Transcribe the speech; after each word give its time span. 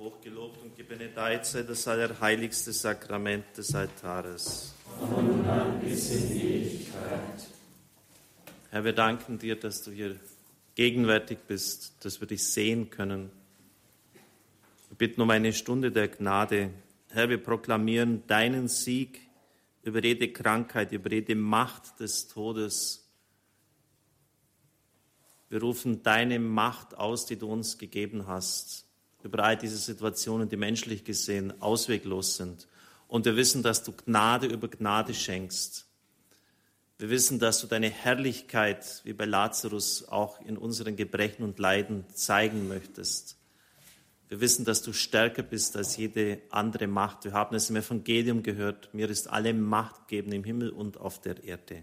hochgelobt 0.00 0.62
und 0.62 0.74
gebenedeit 0.74 1.44
sei 1.44 1.62
das 1.62 1.86
allerheiligste 1.86 2.72
Sakrament 2.72 3.44
des 3.54 3.74
Altares. 3.74 4.74
Herr, 8.70 8.82
wir 8.82 8.94
danken 8.94 9.38
dir, 9.38 9.56
dass 9.56 9.82
du 9.82 9.90
hier 9.90 10.16
gegenwärtig 10.74 11.40
bist, 11.46 12.02
dass 12.02 12.18
wir 12.18 12.26
dich 12.26 12.42
sehen 12.42 12.88
können. 12.88 13.30
Wir 14.88 14.96
bitten 14.96 15.20
um 15.20 15.28
eine 15.28 15.52
Stunde 15.52 15.92
der 15.92 16.08
Gnade. 16.08 16.70
Herr, 17.10 17.28
wir 17.28 17.42
proklamieren 17.42 18.26
deinen 18.26 18.68
Sieg 18.68 19.20
über 19.82 20.02
jede 20.02 20.32
Krankheit, 20.32 20.92
über 20.92 21.12
jede 21.12 21.34
Macht 21.34 22.00
des 22.00 22.26
Todes. 22.26 23.06
Wir 25.50 25.60
rufen 25.60 26.02
deine 26.02 26.38
Macht 26.38 26.96
aus, 26.96 27.26
die 27.26 27.36
du 27.36 27.52
uns 27.52 27.76
gegeben 27.76 28.26
hast, 28.26 28.86
all 29.38 29.56
diese 29.56 29.76
Situationen, 29.76 30.48
die 30.48 30.56
menschlich 30.56 31.04
gesehen 31.04 31.60
ausweglos 31.60 32.36
sind. 32.36 32.68
Und 33.08 33.24
wir 33.24 33.36
wissen, 33.36 33.62
dass 33.62 33.82
du 33.82 33.92
Gnade 33.92 34.46
über 34.46 34.68
Gnade 34.68 35.14
schenkst. 35.14 35.86
Wir 36.98 37.10
wissen, 37.10 37.38
dass 37.38 37.60
du 37.60 37.66
deine 37.66 37.88
Herrlichkeit, 37.88 39.00
wie 39.04 39.14
bei 39.14 39.24
Lazarus, 39.24 40.06
auch 40.08 40.40
in 40.42 40.58
unseren 40.58 40.96
Gebrechen 40.96 41.42
und 41.44 41.58
Leiden 41.58 42.04
zeigen 42.12 42.68
möchtest. 42.68 43.36
Wir 44.28 44.40
wissen, 44.40 44.64
dass 44.64 44.82
du 44.82 44.92
stärker 44.92 45.42
bist 45.42 45.76
als 45.76 45.96
jede 45.96 46.40
andere 46.50 46.86
Macht. 46.86 47.24
Wir 47.24 47.32
haben 47.32 47.56
es 47.56 47.68
im 47.68 47.76
Evangelium 47.76 48.42
gehört. 48.44 48.94
Mir 48.94 49.10
ist 49.10 49.28
alle 49.28 49.52
Macht 49.54 50.06
gegeben 50.06 50.30
im 50.32 50.44
Himmel 50.44 50.70
und 50.70 50.98
auf 50.98 51.20
der 51.20 51.42
Erde. 51.42 51.82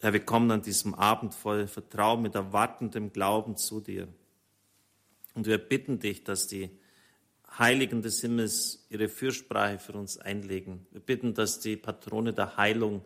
Herr, 0.00 0.14
wir 0.14 0.24
kommen 0.24 0.50
an 0.50 0.62
diesem 0.62 0.94
Abend 0.94 1.34
voll 1.34 1.66
Vertrauen, 1.68 2.22
mit 2.22 2.34
erwartendem 2.34 3.12
Glauben 3.12 3.56
zu 3.56 3.80
dir. 3.80 4.08
Und 5.34 5.46
wir 5.46 5.58
bitten 5.58 5.98
dich, 5.98 6.24
dass 6.24 6.46
die 6.46 6.70
Heiligen 7.58 8.02
des 8.02 8.20
Himmels 8.20 8.86
ihre 8.88 9.08
Fürsprache 9.08 9.78
für 9.78 9.92
uns 9.92 10.18
einlegen. 10.18 10.86
Wir 10.90 11.00
bitten, 11.00 11.34
dass 11.34 11.60
die 11.60 11.76
Patrone 11.76 12.32
der 12.32 12.56
Heilung 12.56 13.02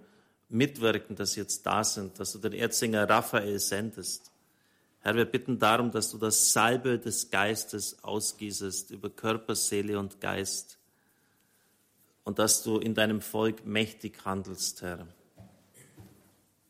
mitwirken, 0.48 1.16
dass 1.16 1.32
sie 1.32 1.40
jetzt 1.40 1.66
da 1.66 1.82
sind, 1.82 2.18
dass 2.20 2.32
du 2.32 2.38
den 2.38 2.52
Erzinger 2.52 3.08
Raphael 3.08 3.58
sendest. 3.58 4.30
Herr, 5.00 5.16
wir 5.16 5.24
bitten 5.24 5.58
darum, 5.58 5.90
dass 5.90 6.10
du 6.10 6.18
das 6.18 6.52
Salbe 6.52 6.98
des 6.98 7.30
Geistes 7.30 8.02
ausgießest 8.02 8.90
über 8.90 9.10
Körper, 9.10 9.54
Seele 9.54 9.98
und 9.98 10.20
Geist 10.20 10.78
und 12.24 12.38
dass 12.38 12.62
du 12.62 12.78
in 12.78 12.94
deinem 12.94 13.20
Volk 13.20 13.64
mächtig 13.66 14.24
handelst, 14.24 14.82
Herr. 14.82 15.06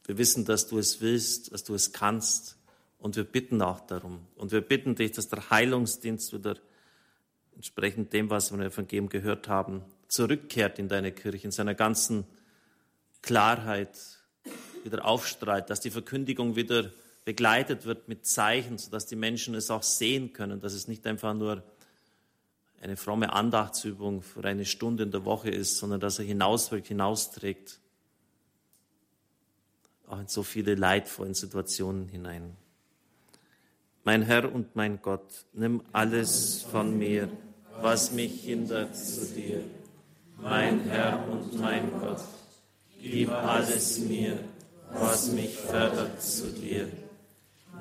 Wir 0.04 0.18
wissen, 0.18 0.44
dass 0.44 0.68
du 0.68 0.78
es 0.78 1.00
willst, 1.00 1.52
dass 1.52 1.64
du 1.64 1.74
es 1.74 1.92
kannst 1.92 2.55
und 2.98 3.16
wir 3.16 3.24
bitten 3.24 3.62
auch 3.62 3.80
darum. 3.80 4.26
Und 4.36 4.52
wir 4.52 4.60
bitten 4.60 4.94
dich, 4.94 5.12
dass 5.12 5.28
der 5.28 5.50
Heilungsdienst 5.50 6.32
wieder 6.32 6.56
entsprechend 7.54 8.12
dem, 8.12 8.30
was 8.30 8.50
wir 8.50 8.58
im 8.58 8.70
Evangelium 8.70 9.08
gehört 9.08 9.48
haben, 9.48 9.82
zurückkehrt 10.08 10.78
in 10.78 10.88
deine 10.88 11.12
Kirche, 11.12 11.46
in 11.46 11.50
seiner 11.50 11.74
ganzen 11.74 12.24
Klarheit 13.22 13.98
wieder 14.84 15.04
aufstrahlt, 15.04 15.70
dass 15.70 15.80
die 15.80 15.90
Verkündigung 15.90 16.56
wieder 16.56 16.92
begleitet 17.24 17.86
wird 17.86 18.08
mit 18.08 18.24
Zeichen, 18.24 18.78
sodass 18.78 19.06
die 19.06 19.16
Menschen 19.16 19.54
es 19.54 19.70
auch 19.70 19.82
sehen 19.82 20.32
können, 20.32 20.60
dass 20.60 20.74
es 20.74 20.86
nicht 20.86 21.06
einfach 21.06 21.34
nur 21.34 21.64
eine 22.80 22.96
fromme 22.96 23.32
Andachtsübung 23.32 24.22
für 24.22 24.44
eine 24.44 24.64
Stunde 24.64 25.02
in 25.02 25.10
der 25.10 25.24
Woche 25.24 25.50
ist, 25.50 25.78
sondern 25.78 25.98
dass 25.98 26.18
er 26.18 26.24
hinauswirkt, 26.24 26.86
hinausträgt 26.86 27.80
auch 30.06 30.20
in 30.20 30.28
so 30.28 30.44
viele 30.44 30.76
leidvollen 30.76 31.34
Situationen 31.34 32.08
hinein. 32.08 32.56
Mein 34.06 34.22
Herr 34.22 34.54
und 34.54 34.76
mein 34.76 35.02
Gott, 35.02 35.44
nimm 35.52 35.82
alles 35.90 36.64
von 36.70 36.96
mir, 36.96 37.28
was 37.80 38.12
mich 38.12 38.42
hindert 38.42 38.94
zu 38.94 39.26
dir. 39.34 39.64
Mein 40.40 40.84
Herr 40.88 41.28
und 41.28 41.58
mein 41.60 41.90
Gott, 41.90 42.22
gib 43.02 43.32
alles 43.32 43.98
mir, 43.98 44.38
was 44.92 45.32
mich 45.32 45.56
fördert 45.56 46.22
zu 46.22 46.52
dir. 46.52 46.86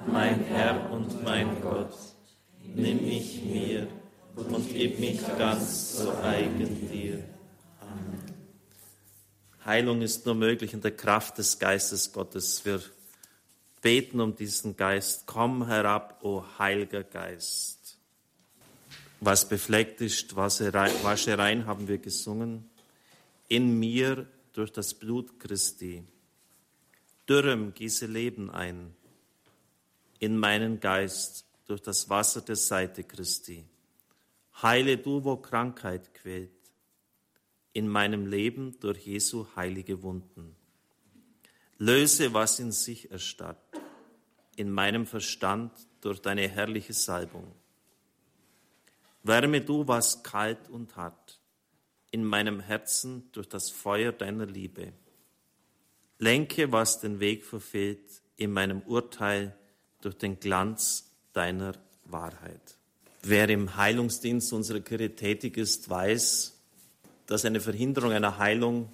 Mein 0.07 0.43
Herr 0.45 0.89
und 0.91 1.23
mein 1.23 1.61
Gott, 1.61 1.93
nimm 2.73 3.05
mich 3.05 3.43
mir 3.43 3.87
und 4.35 4.67
gib 4.73 4.99
mich 4.99 5.19
ganz 5.37 5.97
zu 5.97 6.11
eigen 6.23 6.89
dir. 6.89 7.23
Heilung 9.63 10.01
ist 10.01 10.25
nur 10.25 10.33
möglich 10.33 10.73
in 10.73 10.81
der 10.81 10.95
Kraft 10.97 11.37
des 11.37 11.59
Geistes 11.59 12.11
Gottes. 12.11 12.65
Wir 12.65 12.81
beten 13.85 14.19
um 14.19 14.35
diesen 14.35 14.75
Geist. 14.75 15.27
Komm 15.27 15.67
herab, 15.67 16.17
o 16.23 16.43
Heiliger 16.57 17.03
Geist. 17.03 17.99
Was 19.19 19.47
befleckt 19.47 20.01
ist, 20.01 20.35
wasche 20.35 21.37
rein, 21.37 21.67
haben 21.67 21.87
wir 21.87 21.99
gesungen. 21.99 22.67
In 23.47 23.77
mir 23.77 24.25
durch 24.53 24.71
das 24.71 24.95
Blut 24.95 25.39
Christi. 25.39 26.03
Dürrem 27.29 27.75
gieße 27.75 28.07
Leben 28.07 28.49
ein. 28.49 28.95
In 30.17 30.35
meinen 30.35 30.79
Geist 30.79 31.45
durch 31.67 31.81
das 31.81 32.09
Wasser 32.09 32.41
der 32.41 32.55
Seite 32.55 33.03
Christi. 33.03 33.65
Heile 34.63 34.97
du, 34.97 35.23
wo 35.23 35.37
Krankheit 35.37 36.11
quält 36.15 36.49
in 37.73 37.87
meinem 37.87 38.25
Leben 38.25 38.79
durch 38.79 39.05
Jesu 39.05 39.45
heilige 39.55 40.01
Wunden. 40.01 40.55
Löse, 41.77 42.33
was 42.33 42.59
in 42.59 42.71
sich 42.71 43.11
erstarrt, 43.11 43.57
in 44.55 44.71
meinem 44.71 45.05
Verstand 45.05 45.71
durch 46.01 46.21
deine 46.21 46.47
herrliche 46.47 46.93
Salbung. 46.93 47.51
Wärme 49.23 49.61
du, 49.61 49.87
was 49.87 50.23
kalt 50.23 50.69
und 50.69 50.95
hart, 50.95 51.39
in 52.11 52.23
meinem 52.23 52.59
Herzen 52.59 53.29
durch 53.33 53.49
das 53.49 53.71
Feuer 53.71 54.11
deiner 54.11 54.45
Liebe. 54.45 54.93
Lenke, 56.19 56.71
was 56.71 57.01
den 57.01 57.19
Weg 57.19 57.43
verfehlt, 57.43 58.21
in 58.37 58.51
meinem 58.51 58.81
Urteil 58.81 59.57
durch 60.01 60.17
den 60.17 60.39
Glanz 60.39 61.11
deiner 61.33 61.73
Wahrheit. 62.05 62.77
Wer 63.23 63.49
im 63.49 63.75
Heilungsdienst 63.75 64.53
unserer 64.53 64.79
Kirche 64.79 65.15
tätig 65.15 65.57
ist, 65.57 65.89
weiß, 65.89 66.55
dass 67.25 67.43
eine 67.43 67.59
Verhinderung 67.59 68.11
einer 68.11 68.37
Heilung 68.37 68.91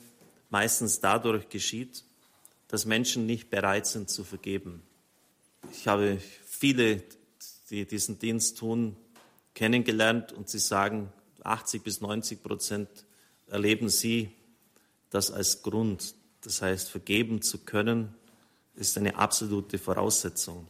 meistens 0.50 1.00
dadurch 1.00 1.50
geschieht, 1.50 2.06
dass 2.72 2.86
Menschen 2.86 3.26
nicht 3.26 3.50
bereit 3.50 3.86
sind 3.86 4.10
zu 4.10 4.24
vergeben. 4.24 4.82
Ich 5.74 5.90
habe 5.90 6.20
viele, 6.46 7.04
die 7.70 7.86
diesen 7.86 8.18
Dienst 8.18 8.58
tun, 8.58 8.96
kennengelernt 9.54 10.32
und 10.32 10.48
sie 10.48 10.60
sagen, 10.60 11.12
80 11.44 11.84
bis 11.84 12.00
90 12.00 12.42
Prozent 12.42 12.88
erleben 13.48 13.90
sie 13.90 14.32
das 15.10 15.32
als 15.32 15.64
Grund. 15.64 16.16
Das 16.44 16.62
heißt, 16.62 16.90
vergeben 16.90 17.42
zu 17.42 17.60
können, 17.60 18.16
ist 18.74 18.98
eine 18.98 19.18
absolute 19.18 19.78
Voraussetzung. 19.78 20.66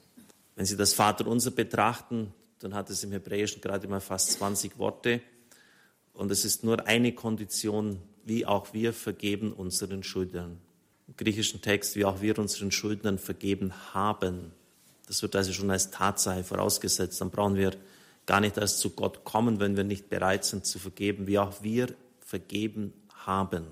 Wenn 0.56 0.66
Sie 0.66 0.76
das 0.76 0.94
Vaterunser 0.94 1.52
betrachten, 1.52 2.34
dann 2.60 2.74
hat 2.74 2.90
es 2.90 3.04
im 3.04 3.12
Hebräischen 3.12 3.62
gerade 3.62 3.88
mal 3.88 4.02
fast 4.02 4.32
20 4.34 4.80
Worte. 4.80 5.22
Und 6.14 6.32
es 6.32 6.46
ist 6.46 6.64
nur 6.64 6.88
eine 6.88 7.14
Kondition, 7.14 8.02
wie 8.26 8.46
auch 8.46 8.74
wir 8.74 8.92
vergeben 8.92 9.54
unseren 9.54 10.04
Schuldnern. 10.04 10.60
Griechischen 11.18 11.62
Text, 11.62 11.96
wie 11.96 12.06
auch 12.06 12.22
wir 12.22 12.38
unseren 12.40 12.72
Schuldnern 12.72 13.18
vergeben 13.18 13.74
haben. 13.94 14.52
Das 15.08 15.22
wird 15.22 15.36
also 15.36 15.54
schon 15.54 15.72
als 15.72 15.92
Tatsache 15.92 16.44
vorausgesetzt. 16.44 17.20
Dann 17.20 17.32
brauchen 17.32 17.56
wir 17.56 17.76
gar 18.26 18.40
nicht 18.40 18.58
erst 18.58 18.80
zu 18.80 18.92
Gott 18.92 19.24
kommen, 19.24 19.60
wenn 19.60 19.76
wir 19.76 19.84
nicht 19.84 20.10
bereit 20.10 20.46
sind 20.46 20.66
zu 20.66 20.80
vergeben, 20.80 21.28
wie 21.28 21.40
auch 21.40 21.64
wir 21.64 21.94
vergeben 22.20 22.94
haben. 23.26 23.66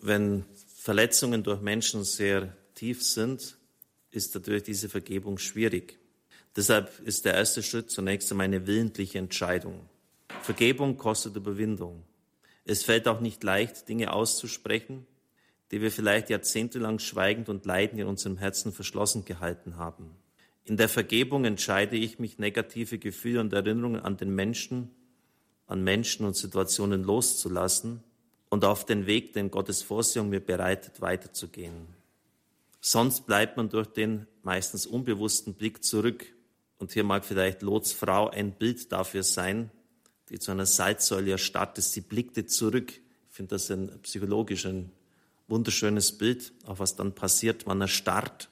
Wenn 0.00 0.44
Verletzungen 0.76 1.42
durch 1.42 1.60
Menschen 1.60 2.04
sehr 2.04 2.54
tief 2.74 3.02
sind, 3.02 3.56
ist 4.10 4.34
natürlich 4.34 4.62
diese 4.62 4.88
Vergebung 4.88 5.38
schwierig. 5.38 5.98
Deshalb 6.56 7.00
ist 7.00 7.24
der 7.24 7.34
erste 7.34 7.62
Schritt 7.62 7.90
zunächst 7.90 8.30
einmal 8.30 8.44
eine 8.44 8.66
willentliche 8.66 9.18
Entscheidung. 9.18 9.88
Vergebung 10.42 10.96
kostet 10.96 11.36
Überwindung. 11.36 12.02
Es 12.64 12.82
fällt 12.82 13.08
auch 13.08 13.20
nicht 13.20 13.42
leicht, 13.44 13.88
Dinge 13.88 14.12
auszusprechen, 14.12 15.06
die 15.70 15.80
wir 15.80 15.92
vielleicht 15.92 16.30
jahrzehntelang 16.30 16.98
schweigend 16.98 17.48
und 17.48 17.64
leidend 17.64 18.00
in 18.00 18.06
unserem 18.06 18.36
Herzen 18.36 18.72
verschlossen 18.72 19.24
gehalten 19.24 19.76
haben. 19.76 20.16
In 20.64 20.76
der 20.76 20.88
Vergebung 20.88 21.44
entscheide 21.44 21.96
ich 21.96 22.18
mich, 22.18 22.38
negative 22.38 22.98
Gefühle 22.98 23.40
und 23.40 23.52
Erinnerungen 23.52 24.00
an 24.00 24.16
den 24.16 24.34
Menschen, 24.34 24.90
an 25.66 25.82
Menschen 25.82 26.26
und 26.26 26.36
Situationen 26.36 27.04
loszulassen 27.04 28.02
und 28.48 28.64
auf 28.64 28.84
den 28.84 29.06
Weg, 29.06 29.32
den 29.32 29.50
Gottes 29.50 29.82
Vorsehung 29.82 30.28
mir 30.28 30.40
bereitet, 30.40 31.00
weiterzugehen. 31.00 31.86
Sonst 32.80 33.26
bleibt 33.26 33.56
man 33.56 33.68
durch 33.68 33.86
den 33.86 34.26
meistens 34.42 34.86
unbewussten 34.86 35.54
Blick 35.54 35.84
zurück. 35.84 36.26
Und 36.78 36.92
hier 36.92 37.04
mag 37.04 37.24
vielleicht 37.24 37.62
Lots 37.62 37.92
Frau 37.92 38.30
ein 38.30 38.52
Bild 38.52 38.90
dafür 38.90 39.22
sein, 39.22 39.70
die 40.30 40.38
zu 40.38 40.50
einer 40.50 40.66
Salzsäule 40.66 41.32
erstarrt 41.32 41.78
ist. 41.78 41.92
Sie 41.92 42.00
blickte 42.00 42.46
zurück. 42.46 42.92
Ich 42.92 43.36
finde 43.36 43.50
das 43.50 43.70
ein 43.70 44.00
psychologisch 44.02 44.66
ein 44.66 44.90
wunderschönes 45.50 46.16
Bild, 46.16 46.52
auch 46.66 46.78
was 46.78 46.96
dann 46.96 47.14
passiert. 47.14 47.66
Man 47.66 47.80
erstarrt. 47.80 48.48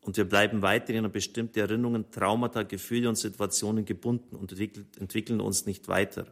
Und 0.00 0.16
wir 0.16 0.24
bleiben 0.24 0.62
weiterhin 0.62 1.04
an 1.04 1.12
bestimmte 1.12 1.60
Erinnerungen, 1.60 2.10
Traumata, 2.10 2.62
Gefühle 2.62 3.08
und 3.08 3.16
Situationen 3.16 3.84
gebunden 3.84 4.34
und 4.34 4.52
entwickeln 4.52 5.40
uns 5.40 5.66
nicht 5.66 5.88
weiter. 5.88 6.26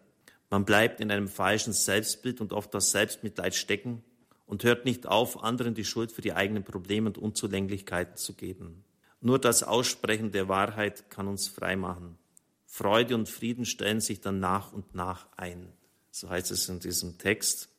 Man 0.51 0.65
bleibt 0.65 1.01
in 1.01 1.13
einem 1.13 1.29
falschen 1.29 1.73
Selbstbild 1.73 2.41
und 2.41 2.53
oft 2.53 2.75
das 2.75 2.91
Selbstmitleid 2.91 3.55
stecken 3.55 4.03
und 4.47 4.65
hört 4.65 4.85
nicht 4.85 5.07
auf, 5.07 5.45
anderen 5.45 5.75
die 5.75 5.85
Schuld 5.85 6.11
für 6.11 6.23
die 6.23 6.33
eigenen 6.33 6.65
Probleme 6.65 7.07
und 7.07 7.19
Unzulänglichkeiten 7.19 8.17
zu 8.17 8.35
geben. 8.35 8.85
Nur 9.21 9.39
das 9.39 9.63
Aussprechen 9.63 10.33
der 10.33 10.49
Wahrheit 10.49 11.09
kann 11.09 11.29
uns 11.29 11.47
frei 11.47 11.77
machen. 11.77 12.19
Freude 12.67 13.15
und 13.15 13.29
Frieden 13.29 13.65
stellen 13.65 14.01
sich 14.01 14.21
dann 14.21 14.41
nach 14.41 14.73
und 14.73 14.95
nach 14.95 15.29
ein. 15.37 15.73
So 16.11 16.29
heißt 16.29 16.51
es 16.51 16.69
in 16.69 16.81
diesem 16.81 17.19
Text. 17.19 17.70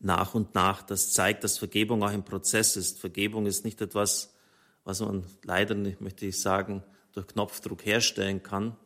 Nach 0.00 0.34
und 0.34 0.54
nach, 0.54 0.82
das 0.82 1.12
zeigt, 1.12 1.44
dass 1.44 1.58
Vergebung 1.58 2.02
auch 2.02 2.08
ein 2.10 2.24
Prozess 2.24 2.76
ist. 2.76 3.00
Vergebung 3.00 3.46
ist 3.46 3.64
nicht 3.64 3.80
etwas, 3.80 4.34
was 4.84 5.00
man 5.00 5.24
leider 5.42 5.74
nicht, 5.74 6.00
möchte 6.00 6.26
ich 6.26 6.40
sagen, 6.40 6.82
durch 7.12 7.26
Knopfdruck 7.28 7.84
herstellen 7.86 8.42
kann. 8.42 8.76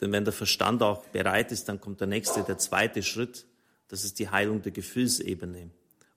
Denn 0.00 0.12
wenn 0.12 0.24
der 0.24 0.32
Verstand 0.32 0.82
auch 0.82 1.04
bereit 1.06 1.52
ist, 1.52 1.68
dann 1.68 1.80
kommt 1.80 2.00
der 2.00 2.08
nächste, 2.08 2.42
der 2.42 2.58
zweite 2.58 3.02
Schritt. 3.02 3.46
Das 3.88 4.04
ist 4.04 4.18
die 4.18 4.28
Heilung 4.28 4.62
der 4.62 4.72
Gefühlsebene 4.72 5.70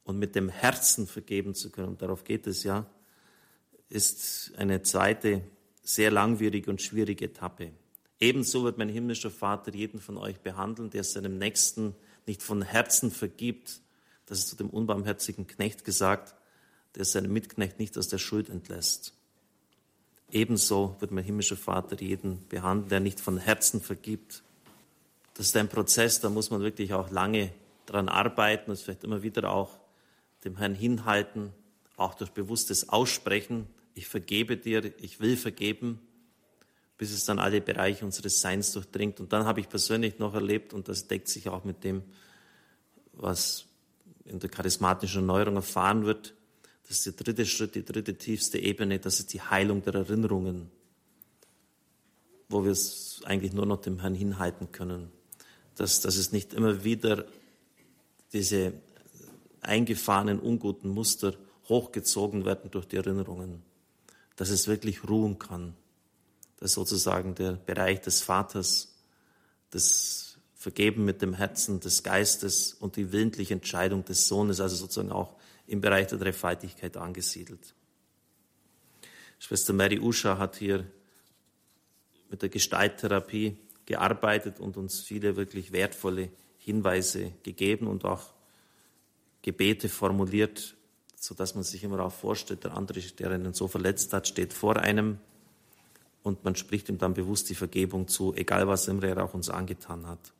und 0.03 0.17
mit 0.17 0.35
dem 0.35 0.49
Herzen 0.49 1.07
vergeben 1.07 1.53
zu 1.53 1.69
können, 1.69 1.89
und 1.89 2.01
darauf 2.01 2.23
geht 2.23 2.47
es 2.47 2.63
ja, 2.63 2.85
ist 3.89 4.53
eine 4.57 4.81
zweite 4.81 5.43
sehr 5.83 6.11
langwierige 6.11 6.69
und 6.69 6.81
schwierige 6.81 7.25
Etappe. 7.25 7.71
Ebenso 8.19 8.63
wird 8.63 8.77
mein 8.77 8.89
himmlischer 8.89 9.31
Vater 9.31 9.73
jeden 9.73 9.99
von 9.99 10.17
euch 10.17 10.39
behandeln, 10.39 10.89
der 10.89 11.03
seinem 11.03 11.37
Nächsten 11.37 11.95
nicht 12.27 12.43
von 12.43 12.61
Herzen 12.61 13.11
vergibt. 13.11 13.81
Das 14.31 14.39
ist 14.39 14.47
zu 14.47 14.55
dem 14.55 14.69
unbarmherzigen 14.69 15.45
Knecht 15.45 15.83
gesagt, 15.83 16.35
der 16.95 17.03
seinen 17.03 17.33
Mitknecht 17.33 17.79
nicht 17.79 17.97
aus 17.97 18.07
der 18.07 18.17
Schuld 18.17 18.47
entlässt. 18.47 19.13
Ebenso 20.31 20.95
wird 21.01 21.11
mein 21.11 21.25
himmlischer 21.25 21.57
Vater 21.57 22.01
jeden 22.01 22.47
behandeln, 22.47 22.87
der 22.87 23.01
nicht 23.01 23.19
von 23.19 23.37
Herzen 23.37 23.81
vergibt. 23.81 24.41
Das 25.33 25.47
ist 25.47 25.57
ein 25.57 25.67
Prozess, 25.67 26.21
da 26.21 26.29
muss 26.29 26.49
man 26.49 26.61
wirklich 26.61 26.93
auch 26.93 27.11
lange 27.11 27.51
daran 27.85 28.07
arbeiten 28.07 28.71
und 28.71 28.79
vielleicht 28.79 29.03
immer 29.03 29.21
wieder 29.21 29.51
auch 29.51 29.77
dem 30.45 30.55
Herrn 30.55 30.75
hinhalten, 30.75 31.51
auch 31.97 32.13
durch 32.13 32.31
bewusstes 32.31 32.87
Aussprechen, 32.87 33.67
ich 33.95 34.07
vergebe 34.07 34.55
dir, 34.55 34.93
ich 35.01 35.19
will 35.19 35.35
vergeben, 35.35 35.99
bis 36.97 37.11
es 37.11 37.25
dann 37.25 37.37
alle 37.37 37.59
Bereiche 37.59 38.05
unseres 38.05 38.39
Seins 38.39 38.71
durchdringt. 38.71 39.19
Und 39.19 39.33
dann 39.33 39.43
habe 39.43 39.59
ich 39.59 39.67
persönlich 39.67 40.19
noch 40.19 40.33
erlebt, 40.33 40.73
und 40.73 40.87
das 40.87 41.09
deckt 41.09 41.27
sich 41.27 41.49
auch 41.49 41.65
mit 41.65 41.83
dem, 41.83 42.01
was 43.11 43.65
in 44.31 44.39
der 44.39 44.49
charismatischen 44.49 45.21
Erneuerung 45.21 45.55
erfahren 45.55 46.05
wird, 46.05 46.33
das 46.87 46.97
ist 46.97 47.05
der 47.05 47.13
dritte 47.13 47.45
Schritt, 47.45 47.75
die 47.75 47.85
dritte 47.85 48.17
tiefste 48.17 48.59
Ebene, 48.59 48.99
das 48.99 49.19
ist 49.19 49.33
die 49.33 49.41
Heilung 49.41 49.81
der 49.83 49.95
Erinnerungen, 49.95 50.69
wo 52.49 52.63
wir 52.63 52.71
es 52.71 53.21
eigentlich 53.23 53.53
nur 53.53 53.65
noch 53.65 53.81
dem 53.81 53.99
Herrn 53.99 54.15
hinhalten 54.15 54.71
können. 54.71 55.11
Dass, 55.75 56.01
dass 56.01 56.17
es 56.17 56.31
nicht 56.31 56.53
immer 56.53 56.83
wieder 56.83 57.25
diese 58.33 58.73
eingefahrenen 59.61 60.39
unguten 60.39 60.89
Muster 60.89 61.33
hochgezogen 61.69 62.45
werden 62.45 62.71
durch 62.71 62.87
die 62.87 62.97
Erinnerungen, 62.97 63.63
dass 64.35 64.49
es 64.49 64.67
wirklich 64.67 65.07
ruhen 65.07 65.39
kann. 65.39 65.75
Das 66.57 66.71
ist 66.71 66.75
sozusagen 66.75 67.35
der 67.35 67.53
Bereich 67.53 68.01
des 68.01 68.21
Vaters, 68.21 68.93
das 69.69 70.30
Vergeben 70.61 71.05
mit 71.05 71.23
dem 71.23 71.33
Herzen 71.33 71.79
des 71.79 72.03
Geistes 72.03 72.75
und 72.75 72.95
die 72.95 73.11
willentliche 73.11 73.55
Entscheidung 73.55 74.05
des 74.05 74.27
Sohnes, 74.27 74.61
also 74.61 74.75
sozusagen 74.75 75.11
auch 75.11 75.35
im 75.65 75.81
Bereich 75.81 76.05
der 76.05 76.19
Dreifaltigkeit 76.19 76.97
angesiedelt. 76.97 77.73
Schwester 79.39 79.73
Mary 79.73 79.97
Usha 79.99 80.37
hat 80.37 80.57
hier 80.57 80.85
mit 82.29 82.43
der 82.43 82.49
Gestalttherapie 82.49 83.57
gearbeitet 83.87 84.59
und 84.59 84.77
uns 84.77 84.99
viele 84.99 85.35
wirklich 85.35 85.71
wertvolle 85.71 86.29
Hinweise 86.59 87.31
gegeben 87.41 87.87
und 87.87 88.05
auch 88.05 88.31
Gebete 89.41 89.89
formuliert, 89.89 90.75
so 91.15 91.33
dass 91.33 91.55
man 91.55 91.63
sich 91.63 91.83
immer 91.83 92.01
auch 92.01 92.13
vorstellt, 92.13 92.65
der 92.65 92.77
andere, 92.77 93.01
der 93.01 93.31
einen 93.31 93.55
so 93.55 93.67
verletzt 93.67 94.13
hat, 94.13 94.27
steht 94.27 94.53
vor 94.53 94.77
einem 94.77 95.17
und 96.21 96.43
man 96.43 96.55
spricht 96.55 96.87
ihm 96.87 96.99
dann 96.99 97.15
bewusst 97.15 97.49
die 97.49 97.55
Vergebung 97.55 98.07
zu, 98.07 98.35
egal 98.35 98.67
was 98.67 98.87
immer 98.87 99.05
er 99.05 99.23
auch 99.23 99.33
uns 99.33 99.49
angetan 99.49 100.05
hat. 100.05 100.33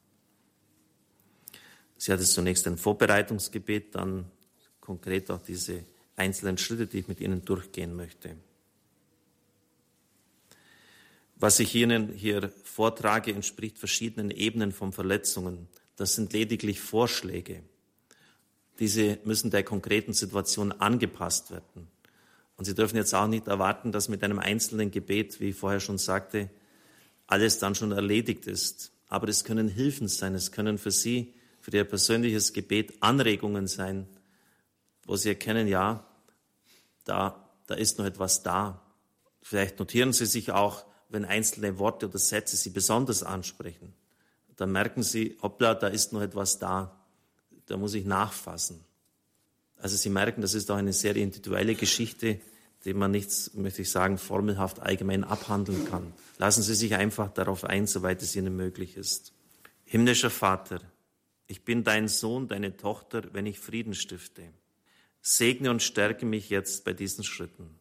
Sie 2.02 2.12
hatte 2.12 2.24
zunächst 2.24 2.66
ein 2.66 2.80
Vorbereitungsgebet, 2.80 3.94
dann 3.94 4.26
konkret 4.80 5.30
auch 5.30 5.38
diese 5.38 5.84
einzelnen 6.16 6.58
Schritte, 6.58 6.88
die 6.88 6.98
ich 6.98 7.08
mit 7.08 7.20
Ihnen 7.22 7.46
durchgehen 7.46 7.96
möchte. 7.96 8.38
Was 11.36 11.60
ich 11.60 11.76
Ihnen 11.76 12.12
hier 12.12 12.52
vortrage, 12.64 13.34
entspricht 13.34 13.78
verschiedenen 13.78 14.32
Ebenen 14.32 14.72
von 14.72 14.94
Verletzungen. 14.94 15.68
Das 15.96 16.16
sind 16.16 16.34
lediglich 16.34 16.82
Vorschläge. 16.82 17.62
Diese 18.80 19.20
müssen 19.24 19.52
der 19.52 19.62
konkreten 19.62 20.14
Situation 20.14 20.72
angepasst 20.72 21.52
werden. 21.52 21.88
Und 22.58 22.66
Sie 22.66 22.74
dürfen 22.74 22.98
jetzt 22.98 23.14
auch 23.14 23.28
nicht 23.28 23.46
erwarten, 23.46 23.92
dass 23.92 24.10
mit 24.10 24.24
einem 24.24 24.40
einzelnen 24.40 24.90
Gebet, 24.90 25.40
wie 25.40 25.50
ich 25.50 25.56
vorher 25.56 25.80
schon 25.80 26.00
sagte, 26.00 26.50
alles 27.28 27.60
dann 27.60 27.76
schon 27.76 27.92
erledigt 27.92 28.48
ist. 28.48 28.92
Aber 29.08 29.28
es 29.28 29.44
können 29.44 29.68
Hilfen 29.68 30.08
sein, 30.08 30.34
es 30.34 30.52
können 30.52 30.80
für 30.80 30.90
Sie, 30.90 31.36
für 31.62 31.72
Ihr 31.72 31.86
persönliches 31.86 32.54
Gebet 32.54 33.02
Anregungen 33.02 33.68
sein, 33.68 34.08
wo 35.06 35.16
Sie 35.16 35.30
erkennen, 35.30 35.68
ja, 35.68 36.06
da, 37.06 37.50
da 37.68 37.76
ist 37.76 37.98
noch 37.98 38.06
etwas 38.06 38.44
da. 38.44 38.82
Vielleicht 39.42 39.80
notieren 39.80 40.12
Sie 40.12 40.26
sich 40.26 40.52
auch, 40.52 40.86
wenn 41.10 41.26
einzelne 41.26 41.80
Worte 41.80 42.08
oder 42.08 42.20
Sätze 42.20 42.58
Sie 42.58 42.70
besonders 42.70 43.24
ansprechen. 43.24 43.94
Dann 44.58 44.72
merken 44.72 45.04
Sie, 45.04 45.38
hoppla, 45.42 45.76
da 45.76 45.88
ist 45.88 46.14
noch 46.14 46.22
etwas 46.22 46.60
da 46.60 46.98
da 47.72 47.78
muss 47.78 47.94
ich 47.94 48.06
nachfassen. 48.06 48.82
Also 49.78 49.96
Sie 49.96 50.10
merken, 50.10 50.42
das 50.42 50.54
ist 50.54 50.70
auch 50.70 50.76
eine 50.76 50.94
sehr 50.94 51.16
individuelle 51.16 51.74
Geschichte, 51.74 52.40
die 52.84 52.94
man 52.94 53.12
nicht, 53.12 53.56
möchte 53.56 53.84
ich 53.84 53.90
sagen, 53.90 54.18
formelhaft 54.18 54.80
allgemein 54.82 55.24
abhandeln 55.24 55.86
kann. 55.86 56.14
Lassen 56.38 56.64
Sie 56.64 56.76
sich 56.76 56.96
einfach 56.96 57.32
darauf 57.32 57.64
ein, 57.64 57.88
soweit 57.88 58.22
es 58.22 58.36
Ihnen 58.36 58.56
möglich 58.56 58.98
ist. 58.98 59.32
Himmlischer 59.86 60.30
Vater, 60.30 60.82
ich 61.52 61.66
bin 61.66 61.84
dein 61.84 62.08
Sohn, 62.08 62.48
deine 62.48 62.78
Tochter, 62.78 63.34
wenn 63.34 63.46
ich 63.46 63.60
Frieden 63.60 63.94
stifte. 63.94 64.54
Segne 65.22 65.70
und 65.70 65.84
stärke 65.84 66.26
mich 66.26 66.50
jetzt 66.50 66.86
bei 66.86 66.94
diesen 66.94 67.26
Schritten. 67.26 67.76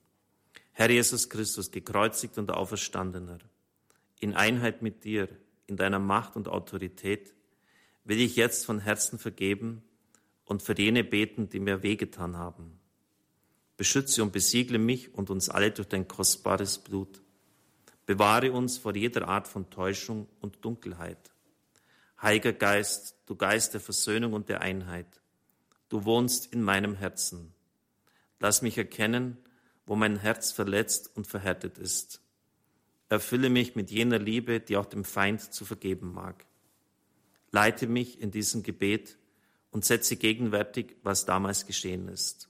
Herr 0.72 0.90
Jesus 0.90 1.28
Christus, 1.28 1.70
gekreuzigt 1.70 2.36
und 2.36 2.50
auferstandener, 2.50 3.38
in 4.18 4.34
Einheit 4.34 4.82
mit 4.82 5.04
dir, 5.04 5.28
in 5.68 5.76
deiner 5.76 6.00
Macht 6.00 6.34
und 6.34 6.48
Autorität, 6.48 7.32
will 8.02 8.20
ich 8.20 8.34
jetzt 8.34 8.66
von 8.66 8.80
Herzen 8.80 9.20
vergeben 9.20 9.84
und 10.44 10.64
für 10.64 10.76
jene 10.76 11.04
beten, 11.04 11.48
die 11.48 11.60
mir 11.60 11.84
wehgetan 11.84 12.36
haben. 12.36 12.80
Beschütze 13.76 14.20
und 14.24 14.32
besiegle 14.32 14.80
mich 14.80 15.14
und 15.14 15.30
uns 15.30 15.48
alle 15.48 15.70
durch 15.70 15.86
dein 15.86 16.08
kostbares 16.08 16.78
Blut. 16.78 17.22
Bewahre 18.04 18.50
uns 18.50 18.78
vor 18.78 18.96
jeder 18.96 19.28
Art 19.28 19.46
von 19.46 19.70
Täuschung 19.70 20.26
und 20.40 20.64
Dunkelheit. 20.64 21.30
Heiliger 22.22 22.52
Geist, 22.52 23.16
du 23.26 23.34
Geist 23.34 23.72
der 23.72 23.80
Versöhnung 23.80 24.34
und 24.34 24.48
der 24.48 24.60
Einheit, 24.60 25.06
du 25.88 26.04
wohnst 26.04 26.52
in 26.52 26.62
meinem 26.62 26.94
Herzen. 26.94 27.54
Lass 28.38 28.60
mich 28.60 28.76
erkennen, 28.76 29.38
wo 29.86 29.96
mein 29.96 30.16
Herz 30.16 30.52
verletzt 30.52 31.10
und 31.16 31.26
verhärtet 31.26 31.78
ist. 31.78 32.20
Erfülle 33.08 33.48
mich 33.48 33.74
mit 33.74 33.90
jener 33.90 34.18
Liebe, 34.18 34.60
die 34.60 34.76
auch 34.76 34.86
dem 34.86 35.04
Feind 35.04 35.52
zu 35.52 35.64
vergeben 35.64 36.12
mag. 36.12 36.46
Leite 37.52 37.86
mich 37.86 38.20
in 38.20 38.30
diesem 38.30 38.62
Gebet 38.62 39.16
und 39.70 39.84
setze 39.84 40.16
gegenwärtig, 40.16 40.96
was 41.02 41.24
damals 41.24 41.66
geschehen 41.66 42.08
ist. 42.08 42.48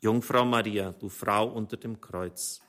Jungfrau 0.00 0.44
Maria, 0.44 0.92
du 0.92 1.08
Frau 1.08 1.48
unter 1.48 1.76
dem 1.76 2.00
Kreuz, 2.00 2.62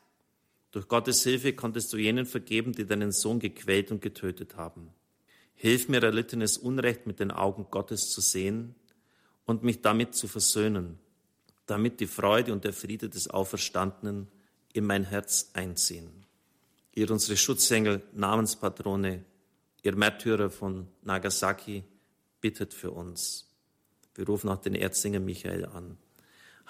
durch 0.71 0.89
Gottes 0.89 1.23
Hilfe 1.23 1.53
konntest 1.53 1.93
du 1.93 1.97
jenen 1.97 2.25
vergeben, 2.25 2.73
die 2.73 2.85
deinen 2.85 3.13
Sohn 3.13 3.39
gequält 3.39 3.91
und 3.91 4.01
getötet 4.01 4.57
haben. 4.57 4.89
Hilf 5.55 5.89
mir, 5.89 6.03
erlittenes 6.03 6.57
Unrecht 6.57 7.07
mit 7.07 7.19
den 7.19 7.31
Augen 7.31 7.67
Gottes 7.71 8.09
zu 8.11 8.21
sehen 8.21 8.75
und 9.45 9.63
mich 9.63 9.81
damit 9.81 10.13
zu 10.13 10.27
versöhnen, 10.27 10.99
damit 11.65 11.99
die 11.99 12.07
Freude 12.07 12.53
und 12.53 12.63
der 12.63 12.73
Friede 12.73 13.09
des 13.09 13.29
Auferstandenen 13.29 14.27
in 14.73 14.85
mein 14.85 15.05
Herz 15.05 15.51
einziehen. 15.53 16.25
Ihr 16.93 17.09
unsere 17.09 17.37
Schutzengel, 17.37 18.01
Namenspatrone, 18.13 19.23
Ihr 19.83 19.95
Märtyrer 19.95 20.49
von 20.49 20.87
Nagasaki 21.03 21.83
bittet 22.41 22.73
für 22.73 22.89
uns. 22.89 23.47
Wir 24.15 24.25
rufen 24.25 24.49
auch 24.49 24.59
den 24.59 24.73
Erzsänger 24.73 25.19
Michael 25.19 25.65
an. 25.65 25.97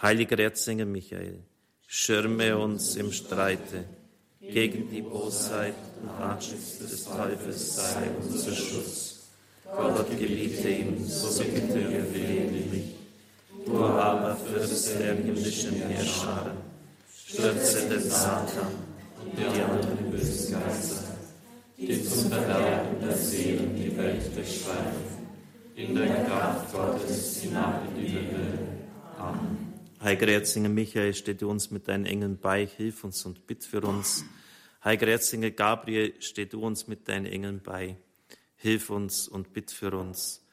Heiliger 0.01 0.37
Erzsänger 0.37 0.85
Michael, 0.85 1.41
schirme 1.87 2.57
uns 2.57 2.97
im 2.97 3.13
Streite. 3.13 3.85
Gegen 4.51 4.89
die 4.89 5.01
Bosheit 5.01 5.73
und 6.01 6.09
Ratschluss 6.09 6.79
des 6.79 7.05
Teufels 7.05 7.75
sei 7.75 8.09
unser 8.21 8.53
Schutz. 8.53 9.15
Gott 9.65 10.09
gebiete 10.09 10.69
ihm, 10.69 11.05
so 11.07 11.43
bitte 11.43 11.89
wir 11.89 12.05
flehen 12.05 12.71
dich. 12.71 12.95
Du 13.65 13.83
aber 13.83 14.35
Fürst 14.35 14.99
der 14.99 15.15
himmlischen 15.15 15.75
Herrscher, 15.75 16.51
Stürze 17.27 17.89
den 17.89 18.01
Satan 18.01 18.67
und 19.21 19.37
die 19.37 19.61
anderen 19.61 20.11
bösen 20.11 20.53
Geister, 20.53 21.15
die 21.77 22.03
zum 22.03 22.29
Verderben 22.29 23.01
der 23.01 23.17
Seelen 23.17 23.75
die 23.75 23.97
Welt 23.97 24.35
durchstreifen. 24.35 25.15
In 25.75 25.95
der 25.95 26.23
Kraft 26.23 26.71
Gottes 26.71 27.37
hinab 27.41 27.81
in 27.97 28.05
die 28.05 28.13
Hölle. 28.13 28.59
Amen. 29.17 29.64
Heiliger 30.01 30.27
Erzengel 30.27 30.71
Michael, 30.71 31.13
steht 31.13 31.41
du 31.41 31.49
uns 31.49 31.71
mit 31.71 31.87
deinen 31.87 32.05
Engeln 32.05 32.37
bei, 32.37 32.67
hilf 32.67 33.03
uns 33.03 33.25
und 33.25 33.47
bitt 33.47 33.63
für 33.63 33.81
uns. 33.81 34.25
Heiliger 34.83 35.07
Erzengel 35.07 35.51
Gabriel, 35.51 36.21
steht 36.21 36.53
du 36.53 36.61
uns 36.61 36.87
mit 36.87 37.07
deinen 37.07 37.25
Engeln 37.25 37.61
bei, 37.63 37.97
hilf 38.57 38.89
uns 38.89 39.27
und 39.27 39.53
bitt 39.53 39.71
für 39.71 39.97
uns. 39.97 40.45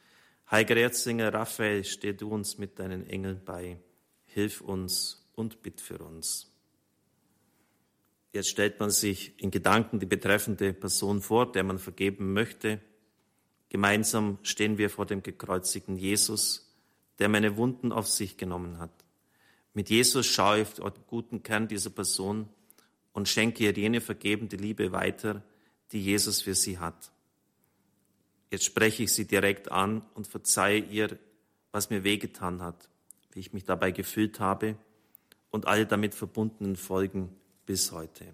Heiliger 0.49 0.77
Erzengel 0.77 1.29
Raphael, 1.29 1.83
steht 1.83 2.21
du 2.21 2.29
uns 2.29 2.57
mit 2.57 2.79
deinen 2.79 3.05
Engeln 3.05 3.41
bei, 3.43 3.77
hilf 4.25 4.61
uns 4.61 5.27
und 5.35 5.61
bitt 5.61 5.81
für 5.81 5.99
uns. 5.99 6.49
Jetzt 8.31 8.49
stellt 8.49 8.79
man 8.79 8.91
sich 8.91 9.39
in 9.41 9.51
Gedanken 9.51 9.99
die 9.99 10.05
betreffende 10.05 10.73
Person 10.73 11.21
vor, 11.21 11.51
der 11.51 11.63
man 11.63 11.79
vergeben 11.79 12.33
möchte. 12.33 12.79
Gemeinsam 13.69 14.39
stehen 14.41 14.77
wir 14.77 14.89
vor 14.89 15.05
dem 15.05 15.21
gekreuzigten 15.21 15.97
Jesus, 15.97 16.73
der 17.19 17.27
meine 17.29 17.57
Wunden 17.57 17.91
auf 17.91 18.07
sich 18.07 18.37
genommen 18.37 18.79
hat. 18.79 19.02
Mit 19.73 19.89
Jesus 19.89 20.25
schaue 20.27 20.61
ich 20.61 20.81
auf 20.81 20.93
den 20.93 21.03
guten 21.07 21.43
Kern 21.43 21.67
dieser 21.67 21.89
Person 21.89 22.47
und 23.11 23.27
schenke 23.27 23.63
ihr 23.63 23.71
jene 23.71 24.01
vergebende 24.01 24.55
Liebe 24.55 24.91
weiter, 24.91 25.43
die 25.91 26.03
Jesus 26.03 26.41
für 26.41 26.55
sie 26.55 26.79
hat. 26.79 27.11
Jetzt 28.51 28.65
spreche 28.65 29.03
ich 29.03 29.13
sie 29.13 29.25
direkt 29.25 29.71
an 29.71 30.03
und 30.13 30.27
verzeihe 30.27 30.79
ihr, 30.79 31.17
was 31.71 31.89
mir 31.89 32.03
wehgetan 32.03 32.61
hat, 32.61 32.87
wie 33.31 33.39
ich 33.39 33.53
mich 33.53 33.63
dabei 33.63 33.91
gefühlt 33.91 34.39
habe 34.39 34.77
und 35.49 35.67
alle 35.67 35.87
damit 35.87 36.13
verbundenen 36.13 36.75
Folgen 36.75 37.35
bis 37.65 37.91
heute. 37.91 38.25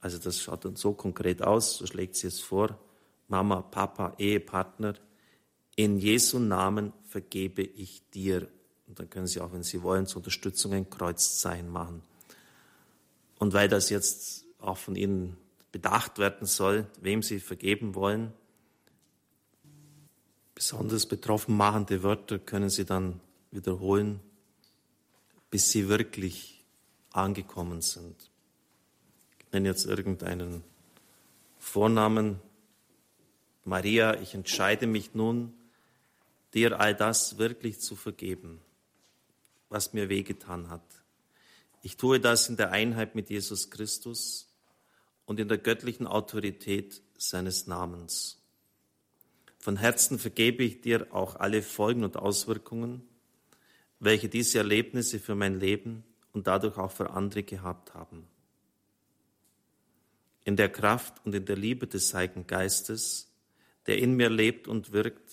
Also 0.00 0.18
das 0.18 0.40
schaut 0.40 0.64
dann 0.64 0.76
so 0.76 0.92
konkret 0.92 1.42
aus, 1.42 1.78
so 1.78 1.86
schlägt 1.86 2.16
sie 2.16 2.26
es 2.26 2.40
vor. 2.40 2.78
Mama, 3.28 3.62
Papa, 3.62 4.14
Ehepartner, 4.18 4.94
in 5.76 5.98
Jesu 5.98 6.38
Namen 6.38 6.92
vergebe 7.04 7.62
ich 7.62 8.02
dir. 8.10 8.48
Und 8.90 8.98
dann 8.98 9.08
können 9.08 9.26
Sie 9.26 9.40
auch, 9.40 9.52
wenn 9.52 9.62
Sie 9.62 9.82
wollen, 9.82 10.06
zur 10.06 10.18
Unterstützung 10.18 10.74
ein 10.74 10.90
Kreuzzeichen 10.90 11.70
machen. 11.70 12.02
Und 13.38 13.54
weil 13.54 13.68
das 13.68 13.88
jetzt 13.88 14.44
auch 14.58 14.76
von 14.76 14.96
Ihnen 14.96 15.38
bedacht 15.72 16.18
werden 16.18 16.46
soll, 16.46 16.86
wem 17.00 17.22
Sie 17.22 17.40
vergeben 17.40 17.94
wollen, 17.94 18.34
besonders 20.54 21.06
betroffen 21.06 21.56
machende 21.56 22.02
Wörter 22.02 22.38
können 22.38 22.68
Sie 22.68 22.84
dann 22.84 23.20
wiederholen, 23.50 24.20
bis 25.50 25.70
Sie 25.70 25.88
wirklich 25.88 26.62
angekommen 27.12 27.80
sind 27.80 28.30
nenne 29.52 29.68
jetzt 29.68 29.86
irgendeinen 29.86 30.62
Vornamen. 31.58 32.40
Maria, 33.64 34.20
ich 34.20 34.34
entscheide 34.34 34.86
mich 34.86 35.14
nun, 35.14 35.52
dir 36.54 36.80
all 36.80 36.94
das 36.94 37.38
wirklich 37.38 37.80
zu 37.80 37.96
vergeben, 37.96 38.60
was 39.70 39.94
mir 39.94 40.10
wehgetan 40.10 40.68
hat. 40.68 40.84
Ich 41.80 41.96
tue 41.96 42.20
das 42.20 42.50
in 42.50 42.58
der 42.58 42.72
Einheit 42.72 43.14
mit 43.14 43.30
Jesus 43.30 43.70
Christus 43.70 44.52
und 45.24 45.40
in 45.40 45.48
der 45.48 45.56
göttlichen 45.56 46.06
Autorität 46.06 47.00
seines 47.16 47.66
Namens. 47.66 48.42
Von 49.58 49.76
Herzen 49.76 50.18
vergebe 50.18 50.62
ich 50.62 50.82
dir 50.82 51.06
auch 51.14 51.36
alle 51.36 51.62
Folgen 51.62 52.04
und 52.04 52.18
Auswirkungen, 52.18 53.08
welche 53.98 54.28
diese 54.28 54.58
Erlebnisse 54.58 55.18
für 55.18 55.34
mein 55.34 55.58
Leben 55.58 56.04
und 56.32 56.46
dadurch 56.46 56.76
auch 56.76 56.92
für 56.92 57.10
andere 57.10 57.42
gehabt 57.42 57.94
haben 57.94 58.26
in 60.44 60.56
der 60.56 60.68
Kraft 60.68 61.14
und 61.24 61.34
in 61.34 61.44
der 61.44 61.56
Liebe 61.56 61.86
des 61.86 62.12
Heiligen 62.14 62.46
Geistes, 62.46 63.32
der 63.86 63.98
in 63.98 64.14
mir 64.14 64.30
lebt 64.30 64.68
und 64.68 64.92
wirkt, 64.92 65.29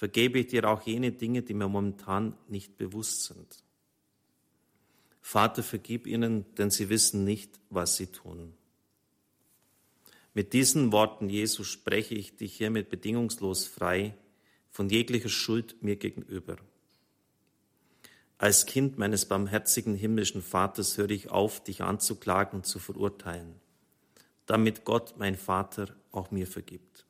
vergebe 0.00 0.38
ich 0.38 0.46
dir 0.46 0.64
auch 0.66 0.80
jene 0.86 1.12
Dinge, 1.12 1.42
die 1.42 1.52
mir 1.52 1.68
momentan 1.68 2.34
nicht 2.48 2.78
bewusst 2.78 3.24
sind. 3.24 3.62
Vater, 5.20 5.62
vergib 5.62 6.06
ihnen, 6.06 6.46
denn 6.54 6.70
sie 6.70 6.88
wissen 6.88 7.24
nicht, 7.24 7.60
was 7.68 7.96
sie 7.98 8.06
tun. 8.06 8.54
Mit 10.32 10.54
diesen 10.54 10.90
Worten, 10.90 11.28
Jesus, 11.28 11.66
spreche 11.66 12.14
ich 12.14 12.34
dich 12.38 12.56
hiermit 12.56 12.88
bedingungslos 12.88 13.66
frei 13.66 14.14
von 14.70 14.88
jeglicher 14.88 15.28
Schuld 15.28 15.82
mir 15.82 15.96
gegenüber. 15.96 16.56
Als 18.38 18.64
Kind 18.64 18.96
meines 18.96 19.26
barmherzigen 19.26 19.94
himmlischen 19.94 20.40
Vaters 20.40 20.96
höre 20.96 21.10
ich 21.10 21.30
auf, 21.30 21.62
dich 21.62 21.82
anzuklagen 21.82 22.60
und 22.60 22.64
zu 22.64 22.78
verurteilen 22.78 23.60
damit 24.50 24.84
Gott, 24.84 25.14
mein 25.16 25.36
Vater, 25.36 25.94
auch 26.10 26.32
mir 26.32 26.46
vergibt. 26.48 27.06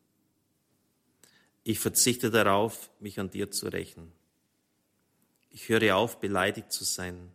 Ich 1.63 1.79
verzichte 1.79 2.31
darauf, 2.31 2.91
mich 3.01 3.21
an 3.21 3.31
dir 3.31 3.51
zu 3.51 3.69
rächen. 3.69 4.13
Ich 5.51 5.69
höre 5.69 5.97
auf, 5.97 6.21
beleidigt 6.21 6.73
zu 6.73 6.85
sein. 6.85 7.33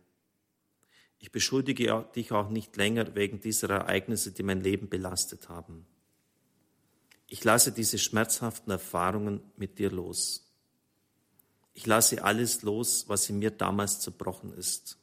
Ich 1.18 1.30
beschuldige 1.30 2.06
dich 2.14 2.32
auch 2.32 2.50
nicht 2.50 2.76
länger 2.76 3.14
wegen 3.14 3.40
dieser 3.40 3.70
Ereignisse, 3.70 4.32
die 4.32 4.42
mein 4.42 4.60
Leben 4.60 4.88
belastet 4.88 5.48
haben. 5.48 5.86
Ich 7.28 7.42
lasse 7.44 7.72
diese 7.72 7.98
schmerzhaften 7.98 8.70
Erfahrungen 8.70 9.40
mit 9.56 9.78
dir 9.78 9.90
los. 9.90 10.46
Ich 11.74 11.86
lasse 11.86 12.22
alles 12.24 12.62
los, 12.62 13.08
was 13.08 13.28
in 13.28 13.38
mir 13.38 13.50
damals 13.50 14.00
zerbrochen 14.00 14.52
ist. 14.56 14.96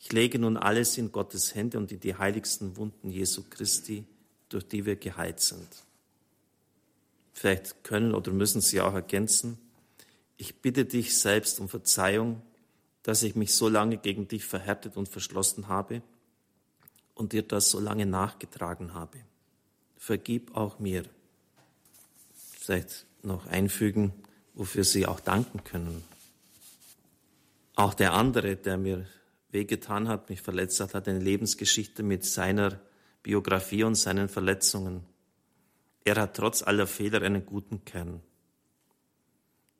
Ich 0.00 0.12
lege 0.12 0.38
nun 0.38 0.56
alles 0.56 0.98
in 0.98 1.12
Gottes 1.12 1.54
Hände 1.54 1.78
und 1.78 1.92
in 1.92 2.00
die 2.00 2.16
heiligsten 2.16 2.76
Wunden 2.76 3.10
Jesu 3.10 3.44
Christi, 3.48 4.04
durch 4.48 4.66
die 4.66 4.84
wir 4.84 4.96
geheilt 4.96 5.40
sind. 5.40 5.68
Vielleicht 7.32 7.84
können 7.84 8.14
oder 8.14 8.32
müssen 8.32 8.60
Sie 8.60 8.80
auch 8.80 8.94
ergänzen, 8.94 9.58
ich 10.36 10.56
bitte 10.56 10.84
dich 10.84 11.16
selbst 11.16 11.60
um 11.60 11.68
Verzeihung, 11.68 12.42
dass 13.02 13.22
ich 13.22 13.36
mich 13.36 13.54
so 13.54 13.68
lange 13.68 13.96
gegen 13.96 14.28
dich 14.28 14.44
verhärtet 14.44 14.96
und 14.96 15.08
verschlossen 15.08 15.68
habe 15.68 16.02
und 17.14 17.32
dir 17.32 17.42
das 17.42 17.70
so 17.70 17.78
lange 17.78 18.06
nachgetragen 18.06 18.94
habe. 18.94 19.18
Vergib 19.96 20.56
auch 20.56 20.78
mir. 20.78 21.04
Vielleicht 22.58 23.06
noch 23.22 23.46
einfügen, 23.46 24.12
wofür 24.54 24.84
Sie 24.84 25.06
auch 25.06 25.20
danken 25.20 25.62
können. 25.64 26.02
Auch 27.76 27.94
der 27.94 28.12
andere, 28.12 28.56
der 28.56 28.76
mir 28.76 29.06
wehgetan 29.50 30.08
hat, 30.08 30.28
mich 30.28 30.42
verletzt 30.42 30.80
hat, 30.80 30.94
hat 30.94 31.08
eine 31.08 31.18
Lebensgeschichte 31.20 32.02
mit 32.02 32.24
seiner 32.24 32.80
Biografie 33.22 33.84
und 33.84 33.94
seinen 33.94 34.28
Verletzungen. 34.28 35.04
Er 36.04 36.16
hat 36.16 36.36
trotz 36.36 36.62
aller 36.62 36.86
Fehler 36.86 37.22
einen 37.22 37.46
guten 37.46 37.84
Kern. 37.84 38.20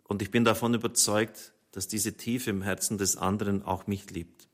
Und 0.05 0.23
ich 0.23 0.31
bin 0.31 0.45
davon 0.45 0.75
überzeugt, 0.75 1.52
dass 1.73 1.88
diese 1.88 2.17
Tiefe 2.17 2.50
im 2.50 2.62
Herzen 2.62 2.99
des 2.99 3.17
anderen 3.17 3.62
auch 3.62 3.87
mich 3.87 4.11
liebt. 4.11 4.49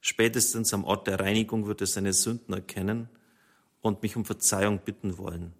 Spätestens 0.00 0.74
am 0.74 0.84
Ort 0.84 1.06
der 1.06 1.20
Reinigung 1.20 1.66
wird 1.66 1.80
er 1.80 1.86
seine 1.86 2.12
Sünden 2.12 2.52
erkennen 2.52 3.08
und 3.80 4.02
mich 4.02 4.16
um 4.16 4.24
Verzeihung 4.24 4.80
bitten 4.84 5.16
wollen. 5.18 5.54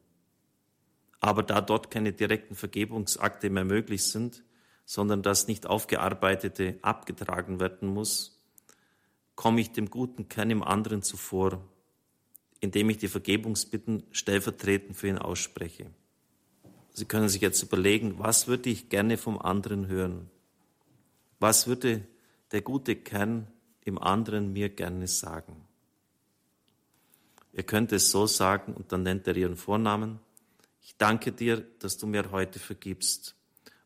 Aber 1.20 1.42
da 1.42 1.60
dort 1.60 1.90
keine 1.90 2.12
direkten 2.12 2.54
Vergebungsakte 2.54 3.48
mehr 3.50 3.64
möglich 3.64 4.04
sind, 4.04 4.44
sondern 4.84 5.22
das 5.22 5.46
nicht 5.46 5.66
aufgearbeitete 5.66 6.78
abgetragen 6.82 7.60
werden 7.60 7.88
muss, 7.88 8.40
komme 9.34 9.60
ich 9.60 9.72
dem 9.72 9.90
guten 9.90 10.28
Kern 10.28 10.50
im 10.50 10.62
anderen 10.62 11.02
zuvor, 11.02 11.64
indem 12.62 12.88
ich 12.90 12.98
die 12.98 13.08
Vergebungsbitten 13.08 14.04
stellvertretend 14.12 14.96
für 14.96 15.08
ihn 15.08 15.18
ausspreche. 15.18 15.90
Sie 16.94 17.04
können 17.04 17.28
sich 17.28 17.42
jetzt 17.42 17.62
überlegen, 17.62 18.18
was 18.18 18.46
würde 18.46 18.70
ich 18.70 18.88
gerne 18.88 19.18
vom 19.18 19.38
anderen 19.38 19.88
hören? 19.88 20.30
Was 21.40 21.66
würde 21.66 22.06
der 22.52 22.62
gute 22.62 22.94
Kern 22.94 23.48
im 23.84 23.98
anderen 23.98 24.52
mir 24.52 24.68
gerne 24.68 25.08
sagen? 25.08 25.56
Ihr 27.52 27.64
könnt 27.64 27.90
es 27.90 28.10
so 28.10 28.26
sagen 28.26 28.74
und 28.74 28.92
dann 28.92 29.02
nennt 29.02 29.26
er 29.26 29.36
ihren 29.36 29.56
Vornamen. 29.56 30.20
Ich 30.82 30.96
danke 30.96 31.32
dir, 31.32 31.66
dass 31.80 31.98
du 31.98 32.06
mir 32.06 32.30
heute 32.30 32.60
vergibst 32.60 33.34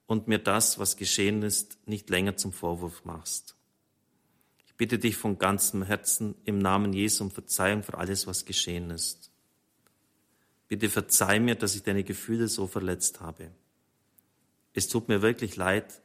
und 0.07 0.29
mir 0.29 0.39
das, 0.39 0.79
was 0.79 0.99
geschehen 0.99 1.43
ist, 1.43 1.79
nicht 1.89 2.11
länger 2.11 2.37
zum 2.37 2.53
Vorwurf 2.53 3.07
machst 3.07 3.56
bitte 4.77 4.99
dich 4.99 5.17
von 5.17 5.39
ganzem 5.39 5.83
Herzen 5.83 6.35
im 6.45 6.59
Namen 6.59 6.93
Jesu 6.93 7.25
um 7.25 7.31
Verzeihung 7.31 7.83
für 7.83 7.99
alles, 7.99 8.27
was 8.27 8.45
geschehen 8.45 8.91
ist. 8.91 9.31
Bitte 10.69 10.91
verzeih 10.91 11.39
mir, 11.41 11.55
dass 11.55 11.75
ich 11.75 11.83
deine 11.83 12.05
Gefühle 12.05 12.49
so 12.49 12.67
verletzt 12.67 13.21
habe. 13.21 13.51
Es 14.75 14.89
tut 14.89 15.09
mir 15.09 15.23
wirklich 15.23 15.57
leid, 15.57 16.01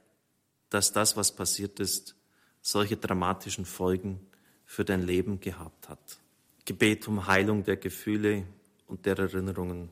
dass 0.69 0.93
das, 0.93 1.17
was 1.17 1.35
passiert 1.35 1.79
ist, 1.79 2.15
solche 2.61 2.95
dramatischen 2.95 3.65
Folgen 3.65 4.19
für 4.65 4.85
dein 4.85 5.01
Leben 5.01 5.39
gehabt 5.39 5.89
hat. 5.89 6.19
Gebet 6.65 7.07
um 7.07 7.27
Heilung 7.27 7.63
der 7.63 7.75
Gefühle 7.75 8.45
und 8.87 9.05
der 9.05 9.17
Erinnerungen, 9.17 9.89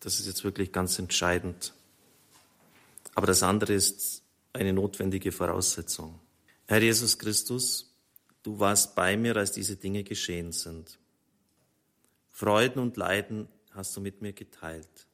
das 0.00 0.18
ist 0.18 0.26
jetzt 0.26 0.42
wirklich 0.44 0.72
ganz 0.72 0.98
entscheidend. 0.98 1.74
Aber 3.14 3.26
das 3.26 3.42
andere 3.42 3.74
ist 3.74 4.22
eine 4.52 4.72
notwendige 4.72 5.30
Voraussetzung. 5.30 6.18
Herr 6.66 6.82
Jesus 6.82 7.18
Christus, 7.18 7.94
du 8.46 8.60
warst 8.60 8.94
bei 8.94 9.16
mir, 9.16 9.36
als 9.36 9.50
diese 9.50 9.76
Dinge 9.76 10.04
geschehen 10.04 10.52
sind. 10.52 11.00
Freuden 12.28 12.78
und 12.78 12.96
Leiden 12.96 13.48
hast 13.72 13.96
du 13.96 14.00
mit 14.00 14.22
mir 14.22 14.32
geteilt. 14.32 15.08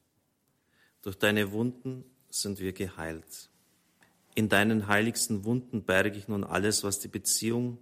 Durch 1.01 1.17
deine 1.17 1.51
Wunden 1.51 2.05
sind 2.29 2.61
wir 2.61 2.75
geheilt. 2.75 3.49
In 4.35 4.51
deinen 4.51 4.87
heiligsten 4.87 5.45
Wunden 5.45 5.83
berge 5.83 6.19
ich 6.19 6.29
nun 6.29 6.45
alles, 6.45 6.85
was 6.85 6.99
die 6.99 7.09
Beziehung 7.09 7.79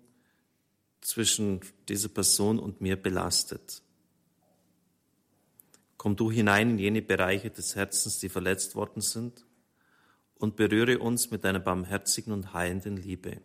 zwischen 1.01 1.61
dieser 1.89 2.09
Person 2.09 2.61
und 2.61 2.81
mir 2.81 2.97
belastet. 2.97 3.83
Komm 5.97 6.15
du 6.15 6.31
hinein 6.31 6.71
in 6.71 6.79
jene 6.79 7.03
Bereiche 7.03 7.51
des 7.51 7.75
Herzens, 7.75 8.21
die 8.21 8.29
verletzt 8.29 8.77
worden 8.77 9.01
sind, 9.01 9.45
und 10.37 10.57
berühre 10.57 11.01
uns 11.01 11.31
mit 11.31 11.45
deiner 11.45 11.61
barmherzigen 11.61 12.33
und 12.33 12.55
heilenden 12.55 12.97
Liebe. 12.97 13.43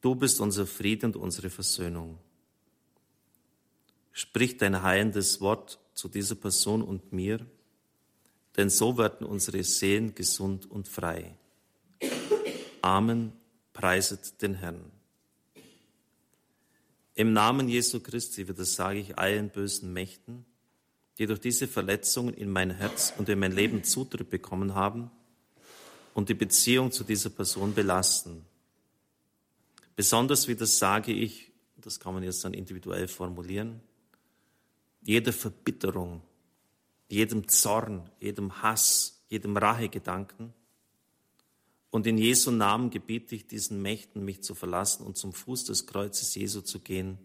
Du 0.00 0.14
bist 0.14 0.40
unser 0.40 0.66
Frieden 0.66 1.06
und 1.06 1.16
unsere 1.16 1.50
Versöhnung. 1.50 2.18
Sprich 4.12 4.56
dein 4.56 4.82
heilendes 4.82 5.40
Wort 5.40 5.78
zu 5.94 6.08
dieser 6.08 6.34
Person 6.34 6.82
und 6.82 7.12
mir, 7.12 7.46
denn 8.56 8.70
so 8.70 8.96
werden 8.98 9.26
unsere 9.26 9.62
Seelen 9.62 10.14
gesund 10.14 10.70
und 10.70 10.88
frei. 10.88 11.36
Amen, 12.82 13.32
preiset 13.72 14.40
den 14.42 14.54
Herrn. 14.54 14.90
Im 17.14 17.32
Namen 17.32 17.68
Jesu 17.68 18.00
Christi, 18.00 18.48
wie 18.48 18.54
das 18.54 18.74
sage 18.74 19.00
ich 19.00 19.18
allen 19.18 19.50
bösen 19.50 19.92
Mächten, 19.92 20.46
die 21.18 21.26
durch 21.26 21.40
diese 21.40 21.68
Verletzungen 21.68 22.32
in 22.32 22.50
mein 22.50 22.70
Herz 22.70 23.12
und 23.18 23.28
in 23.28 23.38
mein 23.38 23.52
Leben 23.52 23.84
Zutritt 23.84 24.30
bekommen 24.30 24.74
haben 24.74 25.10
und 26.14 26.30
die 26.30 26.34
Beziehung 26.34 26.90
zu 26.90 27.04
dieser 27.04 27.28
Person 27.28 27.74
belasten. 27.74 28.46
Besonders, 30.00 30.48
wie 30.48 30.54
das 30.54 30.78
sage 30.78 31.12
ich, 31.12 31.52
das 31.76 32.00
kann 32.00 32.14
man 32.14 32.22
jetzt 32.22 32.42
dann 32.42 32.54
individuell 32.54 33.06
formulieren, 33.06 33.82
jeder 35.02 35.30
Verbitterung, 35.30 36.22
jedem 37.10 37.48
Zorn, 37.48 38.08
jedem 38.18 38.62
Hass, 38.62 39.22
jedem 39.28 39.58
Rachegedanken. 39.58 40.54
Und 41.90 42.06
in 42.06 42.16
Jesu 42.16 42.50
Namen 42.50 42.88
gebiete 42.88 43.34
ich 43.34 43.46
diesen 43.46 43.82
Mächten, 43.82 44.24
mich 44.24 44.42
zu 44.42 44.54
verlassen 44.54 45.04
und 45.04 45.18
zum 45.18 45.34
Fuß 45.34 45.64
des 45.64 45.86
Kreuzes 45.86 46.34
Jesu 46.34 46.62
zu 46.62 46.80
gehen, 46.80 47.18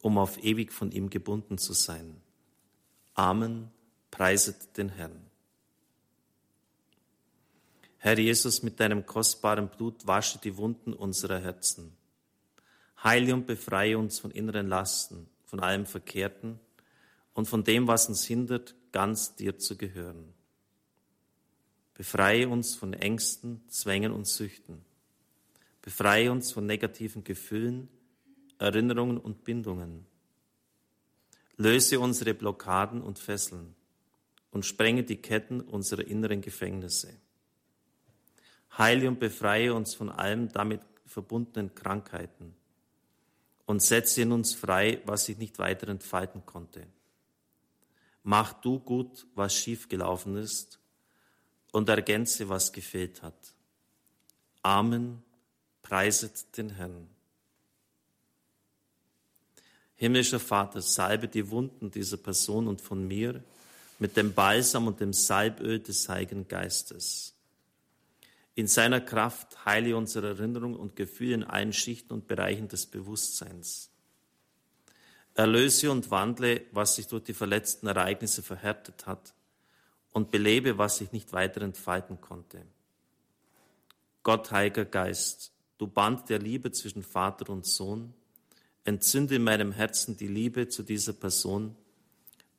um 0.00 0.16
auf 0.16 0.40
ewig 0.44 0.72
von 0.72 0.92
ihm 0.92 1.10
gebunden 1.10 1.58
zu 1.58 1.72
sein. 1.72 2.20
Amen, 3.14 3.68
preiset 4.12 4.76
den 4.76 4.90
Herrn. 4.90 5.29
Herr 8.02 8.18
Jesus, 8.18 8.62
mit 8.62 8.80
deinem 8.80 9.04
kostbaren 9.04 9.68
Blut 9.68 10.06
wasche 10.06 10.38
die 10.38 10.56
Wunden 10.56 10.94
unserer 10.94 11.38
Herzen. 11.38 11.94
Heile 13.04 13.34
und 13.34 13.46
befreie 13.46 13.98
uns 13.98 14.18
von 14.18 14.30
inneren 14.30 14.68
Lasten, 14.68 15.28
von 15.44 15.60
allem 15.60 15.84
Verkehrten 15.84 16.58
und 17.34 17.46
von 17.46 17.62
dem, 17.62 17.86
was 17.88 18.08
uns 18.08 18.24
hindert, 18.24 18.74
ganz 18.90 19.36
dir 19.36 19.58
zu 19.58 19.76
gehören. 19.76 20.32
Befreie 21.92 22.48
uns 22.48 22.74
von 22.74 22.94
Ängsten, 22.94 23.60
Zwängen 23.68 24.12
und 24.12 24.26
Süchten. 24.26 24.82
Befreie 25.82 26.32
uns 26.32 26.52
von 26.52 26.64
negativen 26.64 27.22
Gefühlen, 27.22 27.90
Erinnerungen 28.58 29.18
und 29.18 29.44
Bindungen. 29.44 30.06
Löse 31.58 32.00
unsere 32.00 32.32
Blockaden 32.32 33.02
und 33.02 33.18
Fesseln 33.18 33.74
und 34.50 34.64
sprenge 34.64 35.04
die 35.04 35.20
Ketten 35.20 35.60
unserer 35.60 36.06
inneren 36.06 36.40
Gefängnisse. 36.40 37.20
Heile 38.76 39.08
und 39.08 39.18
befreie 39.18 39.74
uns 39.74 39.94
von 39.94 40.10
allem 40.10 40.50
damit 40.52 40.80
verbundenen 41.06 41.74
Krankheiten 41.74 42.54
und 43.66 43.82
setze 43.82 44.22
in 44.22 44.32
uns 44.32 44.54
frei, 44.54 45.00
was 45.04 45.26
sich 45.26 45.38
nicht 45.38 45.58
weiter 45.58 45.88
entfalten 45.88 46.44
konnte. 46.46 46.86
Mach 48.22 48.52
du 48.52 48.78
gut, 48.78 49.26
was 49.34 49.54
schiefgelaufen 49.54 50.36
ist 50.36 50.78
und 51.72 51.88
ergänze, 51.88 52.48
was 52.48 52.72
gefehlt 52.72 53.22
hat. 53.22 53.54
Amen. 54.62 55.22
Preiset 55.82 56.56
den 56.56 56.70
Herrn. 56.70 57.08
Himmlischer 59.96 60.40
Vater, 60.40 60.80
salbe 60.80 61.28
die 61.28 61.50
Wunden 61.50 61.90
dieser 61.90 62.16
Person 62.16 62.68
und 62.68 62.80
von 62.80 63.06
mir 63.06 63.42
mit 63.98 64.16
dem 64.16 64.32
Balsam 64.32 64.86
und 64.86 65.00
dem 65.00 65.12
Salböl 65.12 65.78
des 65.78 66.08
Heiligen 66.08 66.48
Geistes. 66.48 67.34
In 68.60 68.66
seiner 68.66 69.00
Kraft 69.00 69.64
heile 69.64 69.96
unsere 69.96 70.28
Erinnerung 70.28 70.76
und 70.76 70.94
Gefühle 70.94 71.32
in 71.32 71.44
allen 71.44 71.72
Schichten 71.72 72.12
und 72.12 72.28
Bereichen 72.28 72.68
des 72.68 72.84
Bewusstseins. 72.84 73.88
Erlöse 75.32 75.90
und 75.90 76.10
wandle, 76.10 76.66
was 76.70 76.96
sich 76.96 77.06
durch 77.06 77.24
die 77.24 77.32
verletzten 77.32 77.86
Ereignisse 77.86 78.42
verhärtet 78.42 79.06
hat 79.06 79.32
und 80.12 80.30
belebe, 80.30 80.76
was 80.76 80.98
sich 80.98 81.10
nicht 81.10 81.32
weiter 81.32 81.62
entfalten 81.62 82.20
konnte. 82.20 82.66
Gott, 84.24 84.50
Heiliger 84.50 84.84
Geist, 84.84 85.52
du 85.78 85.86
Band 85.86 86.28
der 86.28 86.38
Liebe 86.38 86.70
zwischen 86.70 87.02
Vater 87.02 87.48
und 87.48 87.64
Sohn, 87.64 88.12
entzünde 88.84 89.36
in 89.36 89.44
meinem 89.44 89.72
Herzen 89.72 90.18
die 90.18 90.28
Liebe 90.28 90.68
zu 90.68 90.82
dieser 90.82 91.14
Person, 91.14 91.76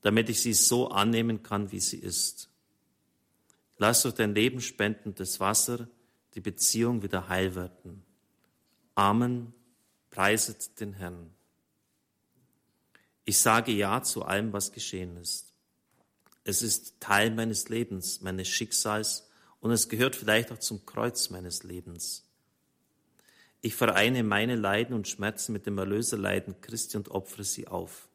damit 0.01 0.29
ich 0.29 0.41
sie 0.41 0.55
so 0.55 0.87
annehmen 0.87 1.43
kann, 1.43 1.71
wie 1.71 1.79
sie 1.79 1.99
ist. 1.99 2.50
Lass 3.81 4.03
durch 4.03 4.13
dein 4.13 4.35
Leben 4.35 4.61
spendendes 4.61 5.39
Wasser 5.39 5.87
die 6.35 6.39
Beziehung 6.39 7.01
wieder 7.01 7.29
heil 7.29 7.55
werden. 7.55 8.05
Amen. 8.93 9.55
Preiset 10.11 10.79
den 10.79 10.93
Herrn. 10.93 11.31
Ich 13.25 13.39
sage 13.39 13.71
Ja 13.71 14.03
zu 14.03 14.21
allem, 14.21 14.53
was 14.53 14.71
geschehen 14.71 15.17
ist. 15.17 15.55
Es 16.43 16.61
ist 16.61 16.99
Teil 16.99 17.31
meines 17.31 17.69
Lebens, 17.69 18.21
meines 18.21 18.49
Schicksals 18.49 19.27
und 19.61 19.71
es 19.71 19.89
gehört 19.89 20.15
vielleicht 20.15 20.51
auch 20.51 20.59
zum 20.59 20.85
Kreuz 20.85 21.31
meines 21.31 21.63
Lebens. 21.63 22.29
Ich 23.61 23.73
vereine 23.73 24.21
meine 24.21 24.57
Leiden 24.57 24.93
und 24.93 25.07
Schmerzen 25.07 25.53
mit 25.53 25.65
dem 25.65 25.79
Erlöserleiden 25.79 26.61
Christi 26.61 26.97
und 26.97 27.09
opfere 27.09 27.43
sie 27.43 27.67
auf. 27.67 28.09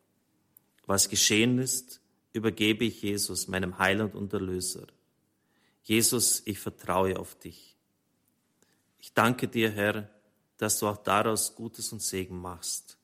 Was 0.87 1.09
geschehen 1.09 1.59
ist, 1.59 2.01
übergebe 2.33 2.85
ich 2.85 3.03
Jesus, 3.03 3.49
meinem 3.49 3.81
Heiland 3.81 4.15
und 4.15 4.33
Erlöser. 4.33 4.87
Jesus, 5.87 6.43
ich 6.47 6.59
vertraue 6.59 7.17
auf 7.17 7.37
dich. 7.37 7.77
Ich 8.99 9.15
danke 9.15 9.47
dir, 9.47 9.71
Herr, 9.71 10.11
dass 10.57 10.81
du 10.81 10.89
auch 10.89 10.97
daraus 10.97 11.55
Gutes 11.55 11.93
und 11.93 12.03
Segen 12.03 12.41
machst. 12.41 12.99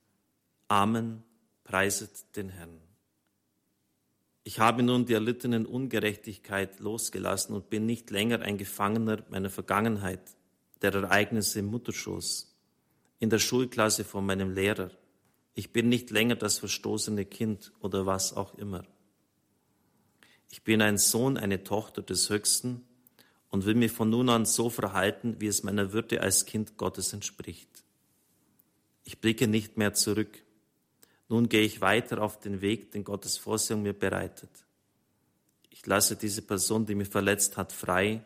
Amen. 0.67 1.23
Preiset 1.63 2.11
den 2.35 2.49
Herrn. 2.49 2.81
Ich 4.43 4.59
habe 4.59 4.83
nun 4.83 5.07
die 5.07 5.13
erlittenen 5.13 5.65
Ungerechtigkeit 5.65 6.81
losgelassen 6.81 7.55
und 7.55 7.71
bin 7.71 7.87
nicht 7.87 8.11
länger 8.11 8.41
ein 8.41 8.59
Gefangener 8.59 9.23
meiner 9.31 9.51
Vergangenheit, 9.51 10.35
der 10.83 10.93
Ereignisse 10.93 11.61
im 11.61 11.67
Mutterschoß, 11.67 12.53
in 13.21 13.31
der 13.31 13.39
Schulklasse 13.39 14.03
von 14.03 14.27
meinem 14.27 14.51
Lehrer. 14.51 14.91
Ich 15.55 15.73
bin 15.73 15.89
nicht 15.89 16.11
länger 16.11 16.35
das 16.35 16.59
verstoßene 16.59 17.27
Kind 17.27 17.71
oder 17.79 18.07
was 18.07 18.33
auch 18.33 18.55
immer. 18.55 18.83
Ich 20.53 20.63
bin 20.63 20.83
ein 20.83 20.99
Sohn, 20.99 21.39
eine 21.39 21.65
Tochter 21.65 22.03
des 22.03 22.29
Höchsten 22.29 22.85
und 23.49 23.65
will 23.65 23.75
mich 23.75 23.91
von 23.91 24.11
nun 24.11 24.29
an 24.29 24.45
so 24.45 24.69
verhalten, 24.69 25.37
wie 25.39 25.47
es 25.47 25.63
meiner 25.63 25.95
Würde 25.95 26.21
als 26.21 26.45
Kind 26.45 26.77
Gottes 26.77 27.15
entspricht. 27.15 27.71
Ich 29.03 29.19
blicke 29.19 29.49
nicht 29.49 29.79
mehr 29.79 29.95
zurück. 29.95 30.43
Nun 31.31 31.49
gehe 31.49 31.63
ich 31.63 31.81
weiter 31.81 32.21
auf 32.21 32.39
den 32.39 32.61
Weg, 32.61 32.93
den 32.93 33.03
Gottes 33.03 33.39
Vorsehung 33.39 33.83
mir 33.83 33.95
bereitet. 33.95 34.51
Ich 35.71 35.87
lasse 35.87 36.17
diese 36.17 36.43
Person, 36.43 36.85
die 36.85 36.97
mich 36.97 37.09
verletzt 37.09 37.57
hat, 37.57 37.73
frei 37.73 38.23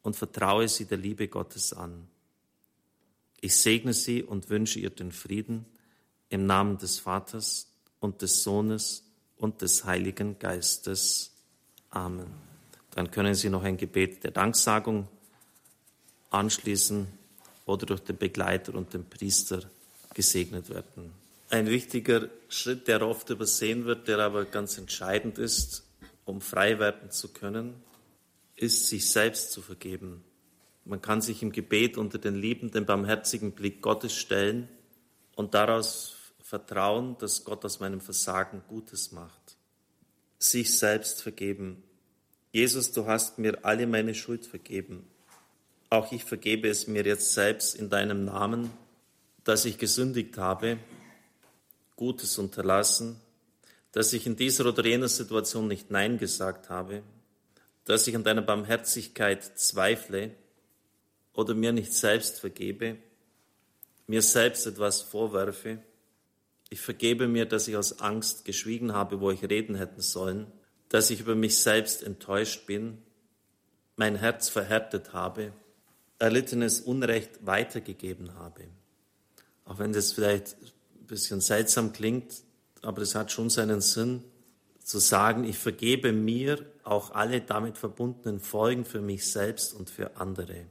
und 0.00 0.16
vertraue 0.16 0.68
sie 0.68 0.86
der 0.86 0.96
Liebe 0.96 1.28
Gottes 1.28 1.74
an. 1.74 2.08
Ich 3.42 3.54
segne 3.54 3.92
sie 3.92 4.22
und 4.22 4.48
wünsche 4.48 4.80
ihr 4.80 4.90
den 4.90 5.12
Frieden 5.12 5.66
im 6.30 6.46
Namen 6.46 6.78
des 6.78 6.98
Vaters 6.98 7.70
und 8.00 8.22
des 8.22 8.42
Sohnes 8.42 9.04
und 9.36 9.60
des 9.60 9.84
Heiligen 9.84 10.38
Geistes. 10.38 11.34
Amen. 11.98 12.28
Dann 12.92 13.10
können 13.10 13.34
Sie 13.34 13.50
noch 13.50 13.64
ein 13.64 13.76
Gebet 13.76 14.22
der 14.22 14.30
Danksagung 14.30 15.08
anschließen 16.30 17.08
oder 17.66 17.86
durch 17.86 18.00
den 18.00 18.16
Begleiter 18.16 18.74
und 18.74 18.94
den 18.94 19.04
Priester 19.04 19.62
gesegnet 20.14 20.68
werden. 20.70 21.12
Ein 21.50 21.66
wichtiger 21.66 22.28
Schritt, 22.48 22.86
der 22.86 23.02
oft 23.02 23.30
übersehen 23.30 23.84
wird, 23.84 24.06
der 24.06 24.20
aber 24.20 24.44
ganz 24.44 24.78
entscheidend 24.78 25.38
ist, 25.38 25.84
um 26.24 26.40
frei 26.40 26.78
werden 26.78 27.10
zu 27.10 27.32
können, 27.32 27.74
ist, 28.54 28.88
sich 28.88 29.10
selbst 29.10 29.50
zu 29.50 29.60
vergeben. 29.60 30.22
Man 30.84 31.02
kann 31.02 31.20
sich 31.20 31.42
im 31.42 31.50
Gebet 31.50 31.98
unter 31.98 32.18
den 32.18 32.36
liebenden, 32.36 32.86
barmherzigen 32.86 33.52
Blick 33.52 33.82
Gottes 33.82 34.14
stellen 34.14 34.68
und 35.34 35.54
daraus 35.54 36.16
vertrauen, 36.42 37.16
dass 37.18 37.44
Gott 37.44 37.64
aus 37.64 37.80
meinem 37.80 38.00
Versagen 38.00 38.62
Gutes 38.68 39.10
macht 39.10 39.58
sich 40.38 40.78
selbst 40.78 41.22
vergeben. 41.22 41.82
Jesus, 42.50 42.92
du 42.92 43.06
hast 43.06 43.38
mir 43.38 43.64
alle 43.64 43.86
meine 43.86 44.14
Schuld 44.14 44.46
vergeben. 44.46 45.06
Auch 45.90 46.12
ich 46.12 46.24
vergebe 46.24 46.68
es 46.68 46.86
mir 46.86 47.04
jetzt 47.04 47.34
selbst 47.34 47.74
in 47.74 47.90
deinem 47.90 48.24
Namen, 48.24 48.70
dass 49.44 49.64
ich 49.64 49.78
gesündigt 49.78 50.38
habe, 50.38 50.78
Gutes 51.96 52.38
unterlassen, 52.38 53.20
dass 53.92 54.12
ich 54.12 54.26
in 54.26 54.36
dieser 54.36 54.66
oder 54.66 54.84
jener 54.84 55.08
Situation 55.08 55.68
nicht 55.68 55.90
Nein 55.90 56.18
gesagt 56.18 56.70
habe, 56.70 57.02
dass 57.84 58.06
ich 58.06 58.14
an 58.14 58.24
deiner 58.24 58.42
Barmherzigkeit 58.42 59.58
zweifle 59.58 60.30
oder 61.32 61.54
mir 61.54 61.72
nicht 61.72 61.92
selbst 61.92 62.40
vergebe, 62.40 62.96
mir 64.06 64.22
selbst 64.22 64.66
etwas 64.66 65.02
vorwerfe. 65.02 65.78
Ich 66.70 66.80
vergebe 66.80 67.28
mir, 67.28 67.46
dass 67.46 67.68
ich 67.68 67.76
aus 67.76 68.00
Angst 68.00 68.44
geschwiegen 68.44 68.92
habe, 68.92 69.20
wo 69.20 69.30
ich 69.30 69.42
reden 69.42 69.74
hätten 69.74 70.02
sollen, 70.02 70.52
dass 70.88 71.10
ich 71.10 71.20
über 71.20 71.34
mich 71.34 71.58
selbst 71.58 72.02
enttäuscht 72.02 72.66
bin, 72.66 72.98
mein 73.96 74.16
Herz 74.16 74.48
verhärtet 74.48 75.12
habe, 75.12 75.52
erlittenes 76.18 76.80
Unrecht 76.80 77.46
weitergegeben 77.46 78.34
habe. 78.34 78.64
Auch 79.64 79.78
wenn 79.78 79.92
das 79.92 80.12
vielleicht 80.12 80.54
ein 80.54 81.06
bisschen 81.06 81.40
seltsam 81.40 81.92
klingt, 81.92 82.42
aber 82.82 83.02
es 83.02 83.14
hat 83.14 83.32
schon 83.32 83.50
seinen 83.50 83.80
Sinn, 83.80 84.24
zu 84.88 84.98
sagen, 85.00 85.44
ich 85.44 85.58
vergebe 85.58 86.12
mir 86.12 86.64
auch 86.82 87.10
alle 87.10 87.42
damit 87.42 87.76
verbundenen 87.76 88.40
Folgen 88.40 88.86
für 88.86 89.02
mich 89.02 89.30
selbst 89.30 89.74
und 89.74 89.90
für 89.90 90.16
andere. 90.16 90.64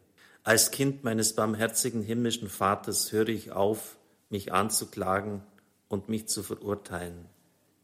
Als 0.44 0.72
Kind 0.72 1.04
meines 1.04 1.34
barmherzigen 1.34 2.02
himmlischen 2.02 2.50
Vaters 2.50 3.12
höre 3.12 3.28
ich 3.30 3.52
auf, 3.52 3.98
mich 4.30 4.52
anzuklagen 4.54 5.44
und 5.88 6.10
mich 6.10 6.28
zu 6.28 6.42
verurteilen. 6.42 7.26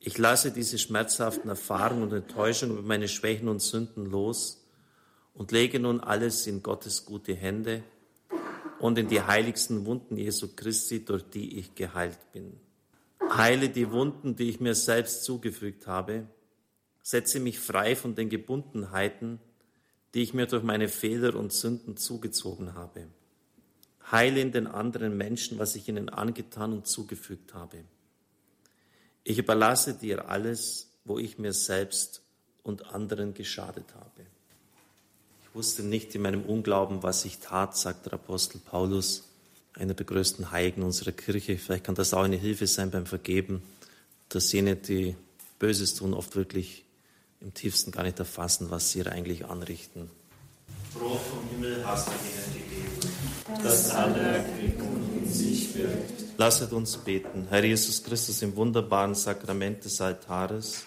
Ich 0.06 0.18
lasse 0.18 0.52
diese 0.52 0.78
schmerzhaften 0.78 1.48
Erfahrungen 1.48 2.04
und 2.04 2.12
Enttäuschungen 2.12 2.78
über 2.78 2.86
meine 2.86 3.08
Schwächen 3.08 3.48
und 3.48 3.62
Sünden 3.62 4.06
los 4.06 4.68
und 5.34 5.54
lege 5.54 5.80
nun 5.80 6.02
alles 6.02 6.46
in 6.46 6.62
Gottes 6.62 7.06
gute 7.06 7.34
Hände 7.34 7.84
und 8.80 8.98
in 8.98 9.08
die 9.08 9.22
heiligsten 9.22 9.86
Wunden 9.86 10.18
Jesu 10.18 10.50
Christi, 10.58 11.06
durch 11.06 11.24
die 11.24 11.58
ich 11.58 11.74
geheilt 11.76 12.20
bin. 12.34 12.60
Heile 13.32 13.70
die 13.70 13.92
Wunden, 13.92 14.36
die 14.36 14.50
ich 14.50 14.60
mir 14.60 14.76
selbst 14.76 15.24
zugefügt 15.24 15.88
habe, 15.88 16.28
setze 17.02 17.40
mich 17.40 17.58
frei 17.58 17.96
von 17.96 18.14
den 18.14 18.28
Gebundenheiten, 18.28 19.40
die 20.14 20.22
ich 20.22 20.34
mir 20.34 20.48
durch 20.48 20.64
meine 20.64 20.90
Fehler 20.90 21.34
und 21.34 21.54
Sünden 21.54 21.96
zugezogen 21.96 22.74
habe. 22.74 23.08
Heile 24.12 24.42
in 24.42 24.52
den 24.52 24.68
anderen 24.68 25.16
Menschen, 25.16 25.60
was 25.60 25.78
ich 25.78 25.88
ihnen 25.88 26.10
angetan 26.10 26.74
und 26.74 26.88
zugefügt 26.88 27.54
habe. 27.54 27.86
Ich 29.24 29.38
überlasse 29.38 29.94
dir 29.94 30.30
alles, 30.30 30.90
wo 31.06 31.18
ich 31.18 31.38
mir 31.38 31.54
selbst 31.54 32.22
und 32.64 32.94
anderen 32.94 33.34
geschadet 33.34 33.86
habe. 33.96 34.26
Ich 35.44 35.56
wusste 35.56 35.84
nicht 35.84 36.14
in 36.16 36.22
meinem 36.22 36.44
Unglauben, 36.44 37.04
was 37.04 37.24
ich 37.26 37.40
tat, 37.40 37.78
sagt 37.78 38.08
der 38.08 38.14
Apostel 38.14 38.60
Paulus, 38.60 39.24
einer 39.76 39.94
der 39.94 40.06
größten 40.06 40.52
Heiligen 40.52 40.84
unserer 40.84 41.12
Kirche. 41.12 41.58
Vielleicht 41.58 41.86
kann 41.86 41.96
das 41.96 42.14
auch 42.14 42.24
eine 42.24 42.36
Hilfe 42.36 42.68
sein 42.68 42.92
beim 42.92 43.06
Vergeben, 43.06 43.62
dass 44.30 44.52
jene, 44.52 44.76
die 44.76 45.16
Böses 45.60 45.96
tun, 45.96 46.14
oft 46.14 46.36
wirklich 46.36 46.84
im 47.40 47.54
tiefsten 47.54 47.92
gar 47.92 48.04
nicht 48.04 48.20
erfassen, 48.20 48.72
was 48.72 48.92
sie 48.92 49.06
eigentlich 49.06 49.46
anrichten. 49.46 50.10
Brot 50.94 51.20
vom 51.22 51.48
Himmel 51.50 51.86
hast 51.86 52.08
du 52.08 52.12
ihnen 52.12 52.70
gegeben, 52.70 53.64
das 53.64 53.90
alle 53.92 54.20
Erquickung 54.20 55.02
in 55.18 55.32
sich 55.32 55.76
wirkt. 55.76 56.23
Lasset 56.38 56.74
uns 56.74 56.98
beten. 56.98 57.46
Herr 57.50 57.64
Jesus 57.64 58.04
Christus, 58.04 58.42
im 58.42 58.56
wunderbaren 58.56 59.14
Sakrament 59.14 59.86
des 59.86 60.02
Altares 60.02 60.86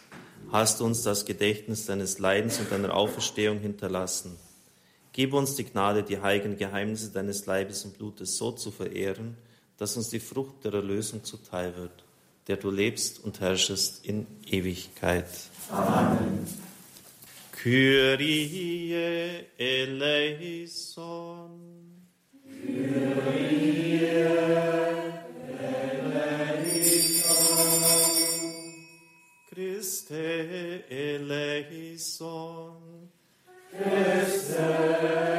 hast 0.51 0.81
du 0.81 0.85
uns 0.85 1.03
das 1.03 1.25
Gedächtnis 1.25 1.87
deines 1.87 2.19
Leidens 2.19 2.59
und 2.59 2.73
deiner 2.73 2.95
Auferstehung 2.95 3.61
hinterlassen. 3.61 4.37
Gib 5.13 5.33
uns 5.33 5.55
die 5.55 5.65
Gnade, 5.65 6.03
die 6.03 6.21
heiligen 6.21 6.57
Geheimnisse 6.57 7.13
deines 7.13 7.47
Leibes 7.47 7.85
und 7.85 7.97
Blutes 7.97 8.37
so 8.37 8.53
zu 8.53 8.73
verehren, 8.73 9.37
dass 9.79 9.97
uns 9.97 10.09
die 10.09 10.21
Frucht 10.21 10.65
der 10.65 10.75
Erlösung 10.75 11.23
zuteil 11.23 11.77
wird, 11.77 12.05
der 12.49 12.57
du 12.57 12.71
lebst 12.71 13.23
und 13.23 13.41
herrschest 13.41 14.05
in 14.05 14.27
Ewigkeit. 14.51 15.29
Amen. 15.71 16.47
Kyrie 17.53 19.45
eleison. 19.57 21.61
Kyrie 22.45 24.76
Christe 30.09 30.85
eleison. 30.89 32.77
Christe 33.73 34.57
eleison. 34.57 35.36